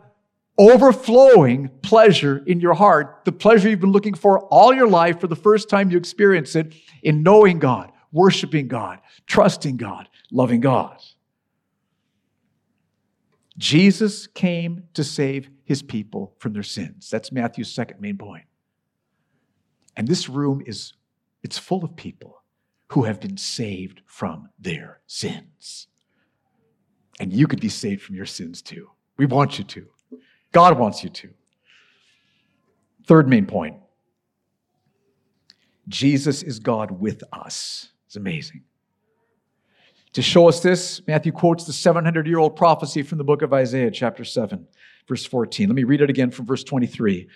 overflowing 0.57 1.68
pleasure 1.83 2.42
in 2.47 2.59
your 2.59 2.73
heart, 2.73 3.21
the 3.27 3.33
pleasure 3.33 3.68
you've 3.68 3.81
been 3.81 3.92
looking 3.92 4.14
for 4.14 4.40
all 4.47 4.73
your 4.73 4.88
life 4.88 5.21
for 5.21 5.27
the 5.27 5.37
first 5.37 5.68
time 5.68 5.90
you 5.90 5.99
experience 5.99 6.57
it 6.57 6.75
in 7.03 7.23
knowing 7.23 7.59
God, 7.59 7.92
worshiping 8.11 8.66
God, 8.66 8.99
trusting 9.27 9.77
God, 9.77 10.09
loving 10.33 10.61
God. 10.61 10.97
Jesus 13.59 14.27
came 14.27 14.85
to 14.94 15.05
save 15.05 15.51
his 15.64 15.83
people 15.83 16.35
from 16.38 16.55
their 16.55 16.62
sins. 16.62 17.11
That's 17.11 17.31
Matthew's 17.31 17.71
second 17.71 18.01
main 18.01 18.16
point. 18.16 18.44
And 19.97 20.09
this 20.09 20.31
room 20.31 20.62
is 20.64 20.94
it's 21.42 21.59
full 21.59 21.85
of 21.85 21.94
people 21.94 22.38
who 22.88 23.05
have 23.05 23.20
been 23.20 23.37
saved 23.37 24.01
from 24.07 24.48
their 24.59 25.01
sins. 25.07 25.88
And 27.20 27.33
you 27.33 27.46
could 27.46 27.61
be 27.61 27.68
saved 27.68 28.03
from 28.03 28.14
your 28.14 28.27
sins 28.27 28.62
too. 28.62 28.90
We 29.16 29.27
want 29.27 29.59
you 29.59 29.64
to. 29.64 29.87
God 30.53 30.79
wants 30.79 31.03
you 31.03 31.11
to. 31.11 31.31
Third 33.07 33.29
main 33.29 33.46
point 33.46 33.77
Jesus 35.88 36.42
is 36.42 36.59
God 36.59 36.90
with 36.90 37.22
us. 37.33 37.90
It's 38.07 38.16
amazing. 38.16 38.62
To 40.12 40.22
show 40.22 40.48
us 40.48 40.61
this, 40.61 41.03
Matthew 41.07 41.33
quotes 41.33 41.64
the 41.64 41.72
700 41.72 42.27
year 42.27 42.38
old 42.38 42.57
prophecy 42.57 43.03
from 43.03 43.18
the 43.18 43.24
book 43.24 43.42
of 43.42 43.53
Isaiah, 43.53 43.90
chapter 43.90 44.24
7, 44.24 44.66
verse 45.07 45.24
14. 45.24 45.68
Let 45.68 45.74
me 45.74 45.85
read 45.85 46.01
it 46.01 46.11
again 46.11 46.31
from 46.31 46.46
verse 46.46 46.64
23. 46.64 47.29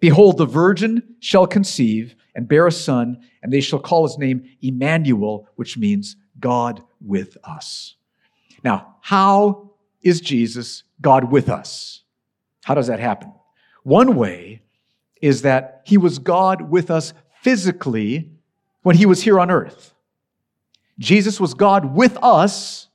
Behold, 0.00 0.38
the 0.38 0.46
virgin 0.46 1.16
shall 1.20 1.46
conceive 1.46 2.16
and 2.34 2.48
bear 2.48 2.66
a 2.66 2.72
son, 2.72 3.18
and 3.42 3.52
they 3.52 3.60
shall 3.60 3.78
call 3.78 4.06
his 4.06 4.18
name 4.18 4.48
Emmanuel, 4.62 5.48
which 5.56 5.76
means 5.76 6.16
God 6.40 6.82
with 7.00 7.36
us. 7.44 7.96
Now, 8.64 8.96
how 9.00 9.70
is 10.02 10.20
Jesus 10.20 10.84
God 11.00 11.30
with 11.30 11.48
us? 11.48 12.02
How 12.64 12.74
does 12.74 12.86
that 12.86 13.00
happen? 13.00 13.32
One 13.82 14.16
way 14.16 14.62
is 15.20 15.42
that 15.42 15.82
he 15.84 15.98
was 15.98 16.18
God 16.18 16.70
with 16.70 16.90
us 16.90 17.12
physically 17.40 18.30
when 18.82 18.96
he 18.96 19.06
was 19.06 19.22
here 19.22 19.38
on 19.38 19.50
earth. 19.50 19.94
Jesus 20.98 21.40
was 21.40 21.54
God 21.54 21.94
with 21.94 22.16
us 22.22 22.88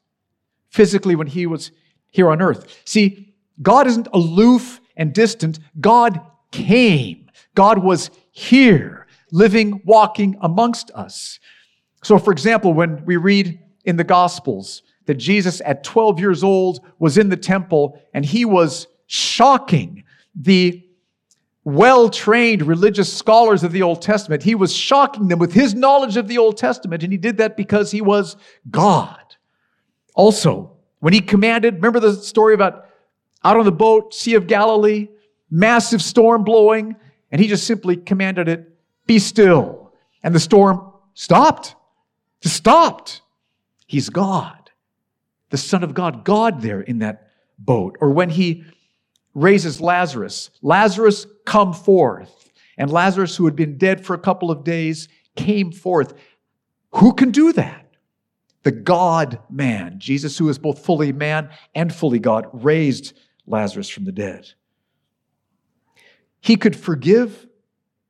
physically 0.69 1.15
when 1.15 1.27
he 1.27 1.45
was 1.45 1.71
here 2.11 2.29
on 2.29 2.41
earth. 2.41 2.81
See, 2.85 3.33
God 3.61 3.87
isn't 3.87 4.07
aloof 4.13 4.79
and 4.95 5.13
distant. 5.13 5.59
God 5.79 6.21
came. 6.51 7.29
God 7.55 7.79
was 7.79 8.11
here, 8.31 9.07
living, 9.31 9.81
walking 9.85 10.37
amongst 10.41 10.91
us. 10.91 11.39
So, 12.03 12.19
for 12.19 12.31
example, 12.31 12.73
when 12.73 13.03
we 13.05 13.17
read 13.17 13.59
in 13.85 13.97
the 13.97 14.03
Gospels 14.03 14.83
that 15.05 15.15
Jesus 15.15 15.61
at 15.65 15.83
12 15.83 16.19
years 16.19 16.43
old 16.43 16.81
was 16.99 17.17
in 17.17 17.29
the 17.29 17.37
temple 17.37 17.99
and 18.13 18.25
he 18.25 18.45
was 18.45 18.87
shocking 19.07 20.03
the 20.35 20.83
well 21.63 22.09
trained 22.09 22.61
religious 22.61 23.11
scholars 23.11 23.63
of 23.63 23.73
the 23.73 23.81
Old 23.81 24.01
Testament. 24.01 24.41
He 24.41 24.55
was 24.55 24.73
shocking 24.73 25.27
them 25.27 25.39
with 25.39 25.51
his 25.51 25.73
knowledge 25.73 26.15
of 26.15 26.29
the 26.29 26.37
Old 26.37 26.55
Testament, 26.55 27.03
and 27.03 27.11
he 27.11 27.17
did 27.17 27.37
that 27.37 27.57
because 27.57 27.91
he 27.91 28.01
was 28.01 28.37
God. 28.69 29.19
Also, 30.15 30.71
when 30.99 31.11
he 31.11 31.19
commanded, 31.19 31.75
remember 31.75 31.99
the 31.99 32.13
story 32.13 32.53
about 32.53 32.85
out 33.43 33.57
on 33.57 33.65
the 33.65 33.71
boat, 33.71 34.13
Sea 34.13 34.35
of 34.35 34.47
Galilee, 34.47 35.09
massive 35.49 36.01
storm 36.01 36.43
blowing, 36.43 36.95
and 37.31 37.41
he 37.41 37.47
just 37.47 37.65
simply 37.67 37.97
commanded 37.97 38.47
it, 38.47 38.69
be 39.05 39.19
still. 39.19 39.93
And 40.23 40.33
the 40.33 40.39
storm 40.39 40.91
stopped. 41.13 41.75
Just 42.41 42.55
stopped. 42.55 43.21
He's 43.85 44.09
God, 44.09 44.69
the 45.49 45.57
Son 45.57 45.83
of 45.83 45.93
God, 45.93 46.25
God 46.25 46.61
there 46.61 46.81
in 46.81 46.99
that 46.99 47.29
boat. 47.57 47.97
Or 48.01 48.11
when 48.11 48.29
he 48.29 48.65
raises 49.33 49.79
Lazarus. 49.79 50.49
Lazarus, 50.61 51.25
come 51.45 51.73
forth. 51.73 52.51
And 52.77 52.91
Lazarus, 52.91 53.35
who 53.35 53.45
had 53.45 53.55
been 53.55 53.77
dead 53.77 54.05
for 54.05 54.13
a 54.13 54.19
couple 54.19 54.51
of 54.51 54.63
days, 54.63 55.07
came 55.35 55.71
forth. 55.71 56.13
Who 56.93 57.13
can 57.13 57.31
do 57.31 57.53
that? 57.53 57.85
The 58.63 58.71
God 58.71 59.39
man, 59.49 59.99
Jesus, 59.99 60.37
who 60.37 60.49
is 60.49 60.57
both 60.57 60.83
fully 60.83 61.11
man 61.13 61.49
and 61.73 61.93
fully 61.93 62.19
God, 62.19 62.47
raised 62.51 63.17
Lazarus 63.45 63.87
from 63.87 64.03
the 64.03 64.11
dead. 64.11 64.51
He 66.47 66.55
could 66.55 66.77
forgive, 66.77 67.45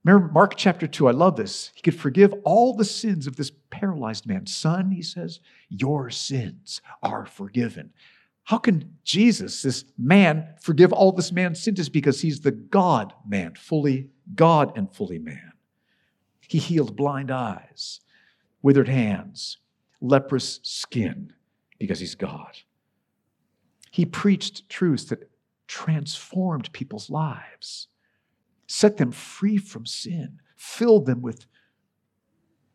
remember 0.04 0.32
Mark 0.32 0.54
chapter 0.56 0.86
2, 0.86 1.08
I 1.08 1.12
love 1.12 1.38
this. 1.38 1.71
He 1.73 1.82
could 1.82 2.00
forgive 2.00 2.32
all 2.43 2.76
the 2.76 2.86
sins 2.86 3.26
of 3.26 3.36
this 3.36 3.52
paralyzed 3.71 4.28
man. 4.28 4.45
Son, 4.45 4.91
he 4.91 5.02
says, 5.02 5.39
your 5.69 6.12
sins 6.12 6.80
are 7.02 7.26
forgiven. 7.26 7.93
How 8.43 8.60
can 8.60 9.00
Jesus, 9.04 9.63
this 9.63 9.86
man, 9.97 10.50
forgive 10.62 10.93
all 10.93 11.12
this 11.12 11.32
man's 11.32 11.63
sins? 11.63 11.89
Because 11.89 12.21
he's 12.21 12.41
the 12.41 12.52
God 12.52 13.12
man, 13.28 13.56
fully 13.56 14.12
God 14.36 14.71
and 14.78 14.93
fully 14.93 15.17
man. 15.17 15.54
He 16.47 16.60
healed 16.60 16.95
blind 16.95 17.32
eyes, 17.32 18.02
withered 18.62 18.88
hands, 18.88 19.58
leprous 20.00 20.60
skin, 20.62 21.34
because 21.80 22.00
he's 22.00 22.13
God. 22.13 22.56
He 23.89 24.06
preached 24.06 24.69
truths 24.69 25.06
that 25.06 25.28
transformed 25.65 26.71
people's 26.71 27.10
lives, 27.10 27.88
set 28.67 28.97
them 28.97 29.12
free 29.12 29.58
from 29.58 29.86
sin, 29.86 30.39
filled 30.56 31.06
them 31.06 31.21
with 31.21 31.45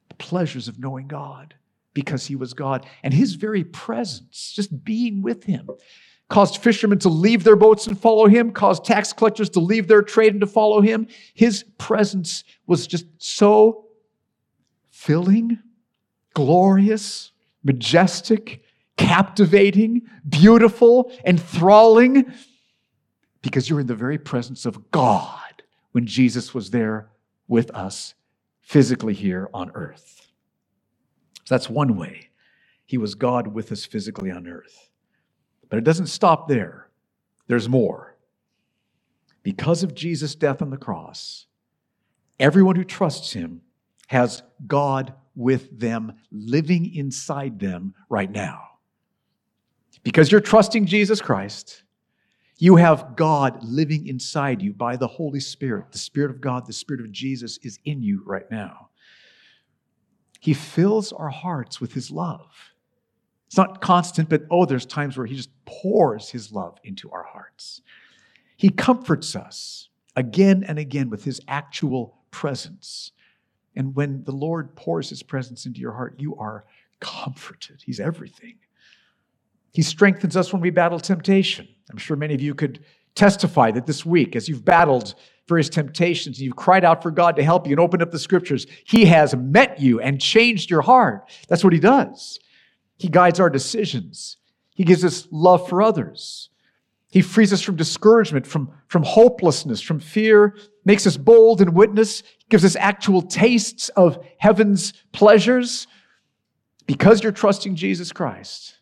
the 0.08 0.14
pleasures 0.16 0.68
of 0.68 0.78
knowing 0.78 1.06
God 1.06 1.54
because 1.94 2.26
he 2.26 2.36
was 2.36 2.54
God. 2.54 2.86
And 3.02 3.12
his 3.12 3.34
very 3.34 3.64
presence, 3.64 4.52
just 4.52 4.84
being 4.84 5.22
with 5.22 5.44
him, 5.44 5.68
caused 6.28 6.56
fishermen 6.62 6.98
to 7.00 7.10
leave 7.10 7.44
their 7.44 7.56
boats 7.56 7.86
and 7.86 7.98
follow 7.98 8.26
him, 8.26 8.52
caused 8.52 8.84
tax 8.84 9.12
collectors 9.12 9.50
to 9.50 9.60
leave 9.60 9.86
their 9.86 10.02
trade 10.02 10.32
and 10.32 10.40
to 10.40 10.46
follow 10.46 10.80
him. 10.80 11.06
His 11.34 11.64
presence 11.76 12.44
was 12.66 12.86
just 12.86 13.04
so 13.18 13.86
filling, 14.90 15.58
glorious, 16.32 17.32
majestic, 17.62 18.64
captivating, 18.96 20.02
beautiful, 20.26 21.12
enthralling, 21.26 22.32
because 23.42 23.68
you're 23.68 23.80
in 23.80 23.86
the 23.86 23.94
very 23.94 24.18
presence 24.18 24.64
of 24.64 24.90
God 24.90 25.41
when 25.92 26.06
Jesus 26.06 26.52
was 26.52 26.70
there 26.70 27.10
with 27.48 27.70
us 27.70 28.14
physically 28.60 29.14
here 29.14 29.48
on 29.54 29.70
earth. 29.74 30.30
So 31.44 31.54
that's 31.54 31.70
one 31.70 31.96
way. 31.96 32.30
He 32.86 32.98
was 32.98 33.14
God 33.14 33.48
with 33.48 33.72
us 33.72 33.84
physically 33.84 34.30
on 34.30 34.46
earth. 34.46 34.90
But 35.68 35.78
it 35.78 35.84
doesn't 35.84 36.08
stop 36.08 36.48
there, 36.48 36.88
there's 37.46 37.68
more. 37.68 38.16
Because 39.42 39.82
of 39.82 39.94
Jesus' 39.94 40.34
death 40.34 40.62
on 40.62 40.70
the 40.70 40.76
cross, 40.76 41.46
everyone 42.38 42.76
who 42.76 42.84
trusts 42.84 43.32
him 43.32 43.62
has 44.08 44.42
God 44.66 45.14
with 45.34 45.78
them, 45.78 46.12
living 46.30 46.94
inside 46.94 47.58
them 47.58 47.94
right 48.08 48.30
now. 48.30 48.60
Because 50.02 50.30
you're 50.30 50.40
trusting 50.40 50.86
Jesus 50.86 51.20
Christ, 51.20 51.82
you 52.62 52.76
have 52.76 53.16
God 53.16 53.64
living 53.64 54.06
inside 54.06 54.62
you 54.62 54.72
by 54.72 54.94
the 54.94 55.08
Holy 55.08 55.40
Spirit. 55.40 55.90
The 55.90 55.98
Spirit 55.98 56.30
of 56.30 56.40
God, 56.40 56.64
the 56.64 56.72
Spirit 56.72 57.00
of 57.00 57.10
Jesus 57.10 57.58
is 57.64 57.80
in 57.84 58.04
you 58.04 58.22
right 58.24 58.48
now. 58.52 58.90
He 60.38 60.54
fills 60.54 61.12
our 61.12 61.28
hearts 61.28 61.80
with 61.80 61.92
His 61.92 62.12
love. 62.12 62.52
It's 63.48 63.56
not 63.56 63.80
constant, 63.80 64.28
but 64.28 64.42
oh, 64.48 64.64
there's 64.64 64.86
times 64.86 65.18
where 65.18 65.26
He 65.26 65.34
just 65.34 65.50
pours 65.64 66.30
His 66.30 66.52
love 66.52 66.78
into 66.84 67.10
our 67.10 67.24
hearts. 67.24 67.82
He 68.56 68.68
comforts 68.68 69.34
us 69.34 69.88
again 70.14 70.62
and 70.62 70.78
again 70.78 71.10
with 71.10 71.24
His 71.24 71.40
actual 71.48 72.16
presence. 72.30 73.10
And 73.74 73.96
when 73.96 74.22
the 74.22 74.30
Lord 74.30 74.76
pours 74.76 75.10
His 75.10 75.24
presence 75.24 75.66
into 75.66 75.80
your 75.80 75.94
heart, 75.94 76.14
you 76.20 76.36
are 76.36 76.64
comforted. 77.00 77.82
He's 77.84 77.98
everything. 77.98 78.54
He 79.72 79.82
strengthens 79.82 80.36
us 80.36 80.52
when 80.52 80.62
we 80.62 80.70
battle 80.70 81.00
temptation. 81.00 81.66
I'm 81.90 81.98
sure 81.98 82.16
many 82.16 82.34
of 82.34 82.40
you 82.40 82.54
could 82.54 82.84
testify 83.14 83.70
that 83.72 83.86
this 83.86 84.06
week, 84.06 84.36
as 84.36 84.48
you've 84.48 84.64
battled 84.64 85.14
various 85.48 85.68
temptations 85.68 86.38
and 86.38 86.44
you've 86.44 86.56
cried 86.56 86.84
out 86.84 87.02
for 87.02 87.10
God 87.10 87.36
to 87.36 87.44
help 87.44 87.66
you 87.66 87.72
and 87.72 87.80
opened 87.80 88.02
up 88.02 88.10
the 88.10 88.18
scriptures, 88.18 88.66
He 88.84 89.06
has 89.06 89.34
met 89.34 89.80
you 89.80 90.00
and 90.00 90.20
changed 90.20 90.70
your 90.70 90.82
heart. 90.82 91.30
That's 91.48 91.64
what 91.64 91.72
He 91.72 91.80
does. 91.80 92.38
He 92.98 93.08
guides 93.08 93.40
our 93.40 93.50
decisions, 93.50 94.36
He 94.74 94.84
gives 94.84 95.04
us 95.04 95.26
love 95.30 95.68
for 95.68 95.82
others. 95.82 96.48
He 97.10 97.20
frees 97.20 97.52
us 97.52 97.60
from 97.60 97.76
discouragement, 97.76 98.46
from, 98.46 98.70
from 98.88 99.02
hopelessness, 99.02 99.82
from 99.82 100.00
fear, 100.00 100.56
makes 100.86 101.06
us 101.06 101.18
bold 101.18 101.60
in 101.60 101.74
witness, 101.74 102.22
gives 102.48 102.64
us 102.64 102.74
actual 102.74 103.20
tastes 103.20 103.90
of 103.90 104.24
heaven's 104.38 104.94
pleasures. 105.12 105.86
Because 106.86 107.22
you're 107.22 107.30
trusting 107.30 107.76
Jesus 107.76 108.12
Christ, 108.12 108.78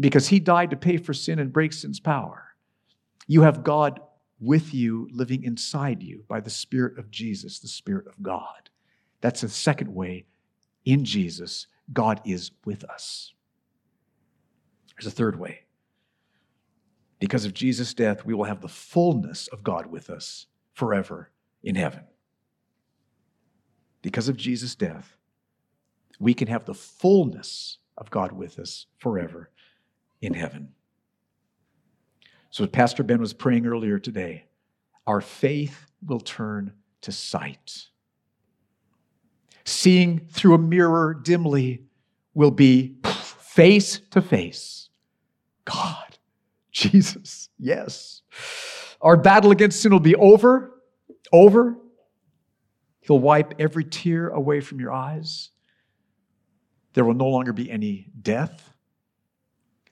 because 0.00 0.28
He 0.28 0.40
died 0.40 0.70
to 0.70 0.76
pay 0.76 0.96
for 0.96 1.14
sin 1.14 1.38
and 1.38 1.52
break 1.52 1.72
sin's 1.72 2.00
power, 2.00 2.54
you 3.26 3.42
have 3.42 3.64
God 3.64 4.00
with 4.40 4.72
you, 4.72 5.08
living 5.12 5.42
inside 5.42 6.02
you 6.02 6.24
by 6.28 6.40
the 6.40 6.50
Spirit 6.50 6.98
of 6.98 7.10
Jesus, 7.10 7.58
the 7.58 7.68
Spirit 7.68 8.06
of 8.06 8.22
God. 8.22 8.70
That's 9.20 9.40
the 9.40 9.48
second 9.48 9.94
way 9.94 10.26
in 10.84 11.04
Jesus, 11.04 11.66
God 11.92 12.20
is 12.24 12.50
with 12.64 12.84
us. 12.84 13.34
There's 14.94 15.12
a 15.12 15.14
third 15.14 15.38
way. 15.38 15.64
Because 17.18 17.44
of 17.44 17.54
Jesus' 17.54 17.94
death, 17.94 18.24
we 18.24 18.34
will 18.34 18.44
have 18.44 18.60
the 18.60 18.68
fullness 18.68 19.48
of 19.48 19.64
God 19.64 19.86
with 19.86 20.08
us 20.08 20.46
forever 20.72 21.30
in 21.64 21.74
heaven. 21.74 22.04
Because 24.02 24.28
of 24.28 24.36
Jesus' 24.36 24.76
death, 24.76 25.16
we 26.20 26.32
can 26.32 26.48
have 26.48 26.64
the 26.64 26.74
fullness 26.74 27.78
of 27.96 28.10
God 28.10 28.32
with 28.32 28.58
us 28.58 28.86
forever 28.98 29.50
in 30.20 30.34
heaven. 30.34 30.72
So, 32.50 32.64
as 32.64 32.70
Pastor 32.70 33.02
Ben 33.02 33.20
was 33.20 33.32
praying 33.32 33.66
earlier 33.66 33.98
today, 33.98 34.44
our 35.06 35.20
faith 35.20 35.86
will 36.06 36.20
turn 36.20 36.72
to 37.02 37.12
sight. 37.12 37.86
Seeing 39.64 40.18
through 40.18 40.54
a 40.54 40.58
mirror 40.58 41.14
dimly 41.14 41.84
will 42.34 42.50
be 42.50 42.96
face 43.04 44.00
to 44.10 44.22
face. 44.22 44.88
God, 45.64 46.18
Jesus, 46.72 47.50
yes. 47.58 48.22
Our 49.00 49.16
battle 49.16 49.50
against 49.50 49.82
sin 49.82 49.92
will 49.92 50.00
be 50.00 50.16
over, 50.16 50.80
over. 51.32 51.76
He'll 53.00 53.18
wipe 53.18 53.54
every 53.58 53.84
tear 53.84 54.28
away 54.28 54.60
from 54.60 54.80
your 54.80 54.92
eyes. 54.92 55.50
There 56.94 57.04
will 57.04 57.14
no 57.14 57.28
longer 57.28 57.52
be 57.52 57.70
any 57.70 58.10
death. 58.20 58.72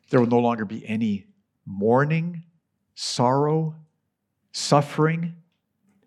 There 0.09 0.21
will 0.21 0.29
no 0.29 0.38
longer 0.38 0.64
be 0.64 0.87
any 0.87 1.27
mourning, 1.64 2.45
sorrow, 2.95 3.75
suffering, 4.53 5.35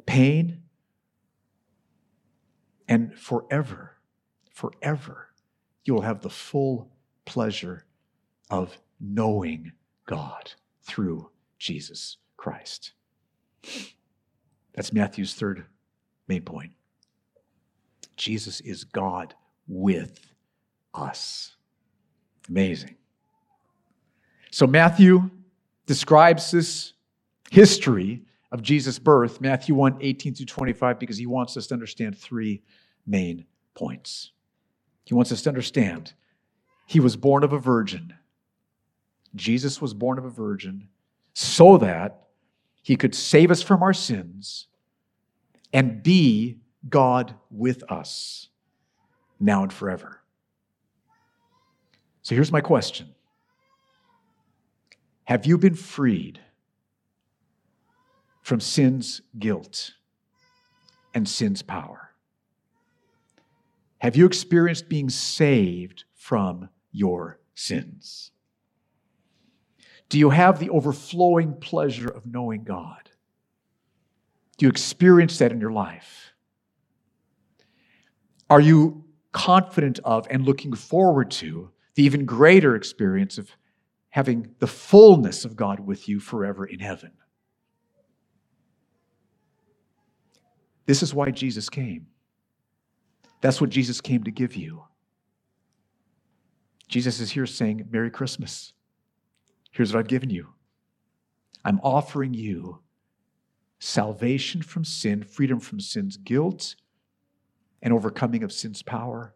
pain, 0.05 0.63
and 2.87 3.13
forever, 3.13 3.97
forever, 4.51 5.29
you 5.85 5.93
will 5.93 6.01
have 6.01 6.21
the 6.21 6.29
full 6.29 6.89
pleasure 7.25 7.85
of 8.49 8.77
knowing 8.99 9.71
God 10.07 10.53
through 10.81 11.29
Jesus 11.59 12.17
Christ. 12.35 12.93
That's 14.73 14.91
Matthew's 14.91 15.35
third 15.35 15.65
main 16.27 16.41
point. 16.41 16.71
Jesus 18.17 18.59
is 18.61 18.83
God 18.83 19.35
with 19.67 20.33
us. 20.93 21.55
Amazing. 22.49 22.95
So 24.51 24.65
Matthew 24.67 25.29
describes 25.85 26.51
this 26.51 26.93
history 27.51 28.23
of 28.51 28.61
Jesus' 28.61 28.97
birth, 28.97 29.41
Matthew 29.41 29.75
1 29.75 29.97
18 30.01 30.35
through 30.35 30.45
25, 30.45 30.99
because 30.99 31.17
he 31.17 31.25
wants 31.25 31.55
us 31.55 31.67
to 31.67 31.73
understand 31.73 32.17
three 32.17 32.63
main 33.05 33.45
points. 33.75 34.31
He 35.05 35.13
wants 35.13 35.31
us 35.31 35.41
to 35.43 35.49
understand 35.49 36.13
he 36.87 36.99
was 36.99 37.15
born 37.15 37.43
of 37.43 37.53
a 37.53 37.59
virgin. 37.59 38.13
Jesus 39.35 39.81
was 39.81 39.93
born 39.93 40.17
of 40.17 40.25
a 40.25 40.29
virgin 40.29 40.87
so 41.33 41.77
that 41.77 42.27
he 42.81 42.95
could 42.95 43.13
save 43.13 43.51
us 43.51 43.61
from 43.61 43.83
our 43.83 43.93
sins 43.93 44.67
and 45.71 46.01
be 46.01 46.57
God 46.87 47.35
with 47.51 47.83
us 47.91 48.49
now 49.39 49.63
and 49.63 49.71
forever. 49.71 50.21
So 52.23 52.33
here's 52.35 52.51
my 52.51 52.61
question 52.61 53.13
Have 55.29 55.45
you 55.45 55.59
been 55.59 55.75
freed 55.75 56.39
from 58.41 58.59
sin's 58.59 59.21
guilt 59.37 59.91
and 61.13 61.29
sin's 61.29 61.61
power? 61.61 62.15
Have 63.99 64.15
you 64.15 64.25
experienced 64.25 64.89
being 64.89 65.07
saved 65.07 66.05
from 66.15 66.69
your 66.91 67.39
sins? 67.53 68.31
Do 70.09 70.17
you 70.17 70.31
have 70.31 70.57
the 70.57 70.71
overflowing 70.71 71.53
pleasure 71.59 72.09
of 72.09 72.25
knowing 72.25 72.63
God? 72.63 73.11
Do 74.57 74.65
you 74.65 74.69
experience 74.71 75.37
that 75.37 75.51
in 75.51 75.61
your 75.61 75.71
life? 75.71 76.33
Are 78.49 78.61
you 78.61 79.05
confident 79.31 79.99
of 80.03 80.25
and 80.31 80.43
looking 80.43 80.73
forward 80.73 81.29
to 81.29 81.69
the 81.93 82.01
even 82.01 82.25
greater 82.25 82.75
experience 82.75 83.37
of 83.37 83.51
having 84.09 84.55
the 84.59 84.67
fullness 84.67 85.45
of 85.45 85.55
God 85.55 85.79
with 85.79 86.09
you 86.09 86.19
forever 86.19 86.65
in 86.65 86.79
heaven? 86.79 87.11
This 90.85 91.03
is 91.03 91.13
why 91.13 91.31
Jesus 91.31 91.69
came. 91.69 92.07
That's 93.41 93.61
what 93.61 93.69
Jesus 93.69 94.01
came 94.01 94.23
to 94.23 94.31
give 94.31 94.55
you. 94.55 94.83
Jesus 96.87 97.19
is 97.19 97.31
here 97.31 97.45
saying, 97.45 97.87
Merry 97.91 98.09
Christmas. 98.09 98.73
Here's 99.71 99.93
what 99.93 99.99
I've 99.99 100.07
given 100.07 100.29
you 100.29 100.47
I'm 101.63 101.79
offering 101.83 102.33
you 102.33 102.79
salvation 103.77 104.61
from 104.61 104.83
sin, 104.83 105.23
freedom 105.23 105.59
from 105.59 105.79
sin's 105.79 106.17
guilt, 106.17 106.75
and 107.81 107.93
overcoming 107.93 108.43
of 108.43 108.51
sin's 108.51 108.81
power, 108.81 109.35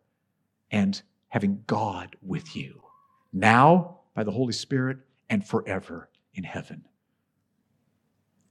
and 0.71 1.01
having 1.29 1.63
God 1.67 2.15
with 2.21 2.55
you 2.55 2.83
now 3.33 3.99
by 4.13 4.23
the 4.23 4.31
Holy 4.31 4.53
Spirit 4.53 4.97
and 5.29 5.45
forever 5.45 6.09
in 6.33 6.43
heaven. 6.43 6.85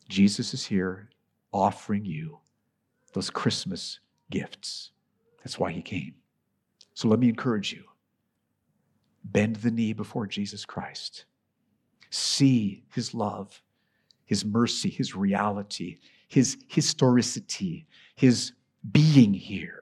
Jesus 0.08 0.52
is 0.54 0.66
here 0.66 1.10
offering 1.52 2.04
you 2.04 2.38
those 3.14 3.30
Christmas 3.30 4.00
gifts. 4.30 4.90
That's 5.38 5.58
why 5.58 5.72
he 5.72 5.82
came. 5.82 6.14
So 6.94 7.08
let 7.08 7.18
me 7.18 7.28
encourage 7.28 7.72
you 7.72 7.84
bend 9.24 9.56
the 9.56 9.70
knee 9.70 9.92
before 9.92 10.26
Jesus 10.26 10.64
Christ 10.64 11.26
see 12.12 12.84
his 12.92 13.14
love, 13.14 13.62
his 14.24 14.44
mercy, 14.44 14.90
his 14.90 15.16
reality, 15.16 15.98
his 16.28 16.58
historicity, 16.68 17.86
his 18.14 18.52
being 18.90 19.32
here. 19.32 19.80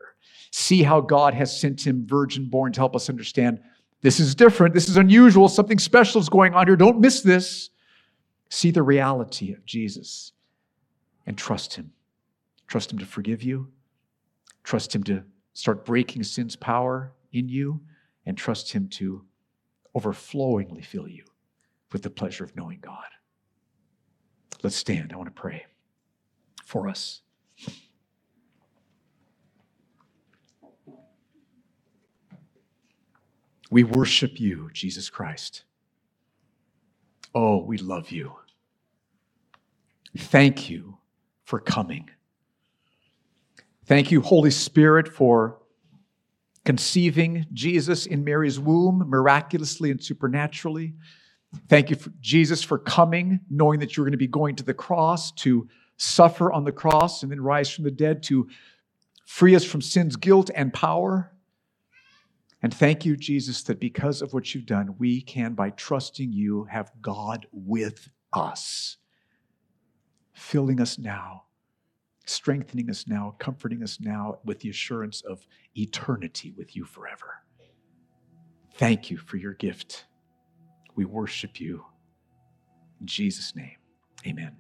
See 0.53 0.83
how 0.83 1.01
God 1.01 1.35
has 1.35 1.59
sent 1.59 1.87
him 1.87 2.07
virgin 2.07 2.47
born 2.47 2.73
to 2.73 2.81
help 2.81 2.95
us 2.95 3.09
understand 3.09 3.61
this 4.03 4.21
is 4.21 4.35
different, 4.35 4.75
this 4.75 4.89
is 4.89 4.97
unusual, 4.97 5.49
something 5.49 5.79
special 5.79 6.21
is 6.21 6.29
going 6.29 6.55
on 6.55 6.67
here. 6.67 6.77
Don't 6.77 7.01
miss 7.01 7.21
this. 7.21 7.71
See 8.49 8.71
the 8.71 8.83
reality 8.83 9.53
of 9.53 9.65
Jesus 9.65 10.33
and 11.27 11.37
trust 11.37 11.75
him. 11.75 11.93
Trust 12.67 12.93
him 12.93 12.99
to 12.99 13.07
forgive 13.07 13.43
you. 13.43 13.69
Trust 14.65 14.95
him 14.95 15.03
to 15.05 15.25
start 15.53 15.85
breaking 15.85 16.23
sin's 16.23 16.57
power 16.57 17.13
in 17.33 17.49
you, 17.49 17.81
and 18.27 18.37
trust 18.37 18.73
him 18.73 18.89
to 18.89 19.25
overflowingly 19.95 20.83
fill 20.83 21.09
you 21.09 21.25
with 21.93 22.03
the 22.03 22.11
pleasure 22.11 22.45
of 22.45 22.55
knowing 22.57 22.79
God. 22.81 23.07
Let's 24.63 24.77
stand. 24.77 25.13
I 25.13 25.17
want 25.17 25.35
to 25.35 25.41
pray 25.41 25.67
for 26.65 26.89
us. 26.89 27.23
We 33.71 33.85
worship 33.85 34.41
you, 34.41 34.69
Jesus 34.73 35.09
Christ. 35.09 35.63
Oh, 37.35 37.63
we 37.63 37.79
love 37.79 38.11
you. 38.11 38.33
Thank 40.17 40.69
you 40.69 40.99
for 41.45 41.61
coming. 41.61 42.11
Thank 43.87 44.11
you, 44.11 44.21
Holy 44.21 44.51
Spirit, 44.51 45.09
for 45.09 45.59
conceiving 46.65 47.47
Jesus 47.53 48.07
in 48.07 48.25
Mary's 48.25 48.59
womb 48.59 49.05
miraculously 49.09 49.91
and 49.91 50.03
supernaturally. 50.03 50.95
Thank 51.69 51.91
you, 51.91 51.97
for 51.97 52.11
Jesus, 52.21 52.63
for 52.63 52.79
coming, 52.79 53.41
knowing 53.49 53.81
that 53.81 53.97
you're 53.97 54.05
going 54.05 54.13
to 54.13 54.19
be 54.19 54.27
going 54.27 54.57
to 54.57 54.65
the 54.65 54.75
cross 54.75 55.33
to 55.33 55.69
suffer 55.97 56.53
on 56.53 56.65
the 56.65 56.73
cross 56.73 57.23
and 57.23 57.31
then 57.31 57.41
rise 57.41 57.71
from 57.71 57.85
the 57.85 57.91
dead 57.91 58.23
to 58.25 58.49
free 59.27 59.55
us 59.55 59.65
from 59.65 59.81
sin's 59.81 60.17
guilt 60.17 60.51
and 60.55 60.73
power. 60.73 61.33
And 62.63 62.75
thank 62.75 63.07
you, 63.07 63.17
Jesus, 63.17 63.63
that 63.65 63.81
because 63.81 64.21
of 64.21 64.35
what 64.35 64.55
you've 64.55 64.67
done, 64.67 64.95
we 64.99 65.23
can, 65.23 65.55
by 65.55 65.71
trusting 65.71 66.33
you, 66.33 66.65
have 66.65 66.93
God 67.01 67.47
with 67.53 68.11
us, 68.33 68.99
filling 70.35 70.81
us 70.81 70.99
now, 70.99 71.45
strengthening 72.27 72.91
us 72.91 73.07
now, 73.09 73.35
comforting 73.39 73.83
us 73.83 73.99
now 74.01 74.39
with 74.45 74.61
the 74.61 74.69
assurance 74.69 75.23
of 75.23 75.47
eternity 75.75 76.53
with 76.57 76.77
you 76.77 76.85
forever. 76.85 77.43
Thank 78.75 79.11
you 79.11 79.17
for 79.17 79.37
your 79.37 79.55
gift. 79.55 80.05
We 80.95 81.07
worship 81.07 81.61
you. 81.61 81.85
In 83.01 83.07
Jesus' 83.07 83.57
name, 83.57 83.77
amen. 84.27 84.57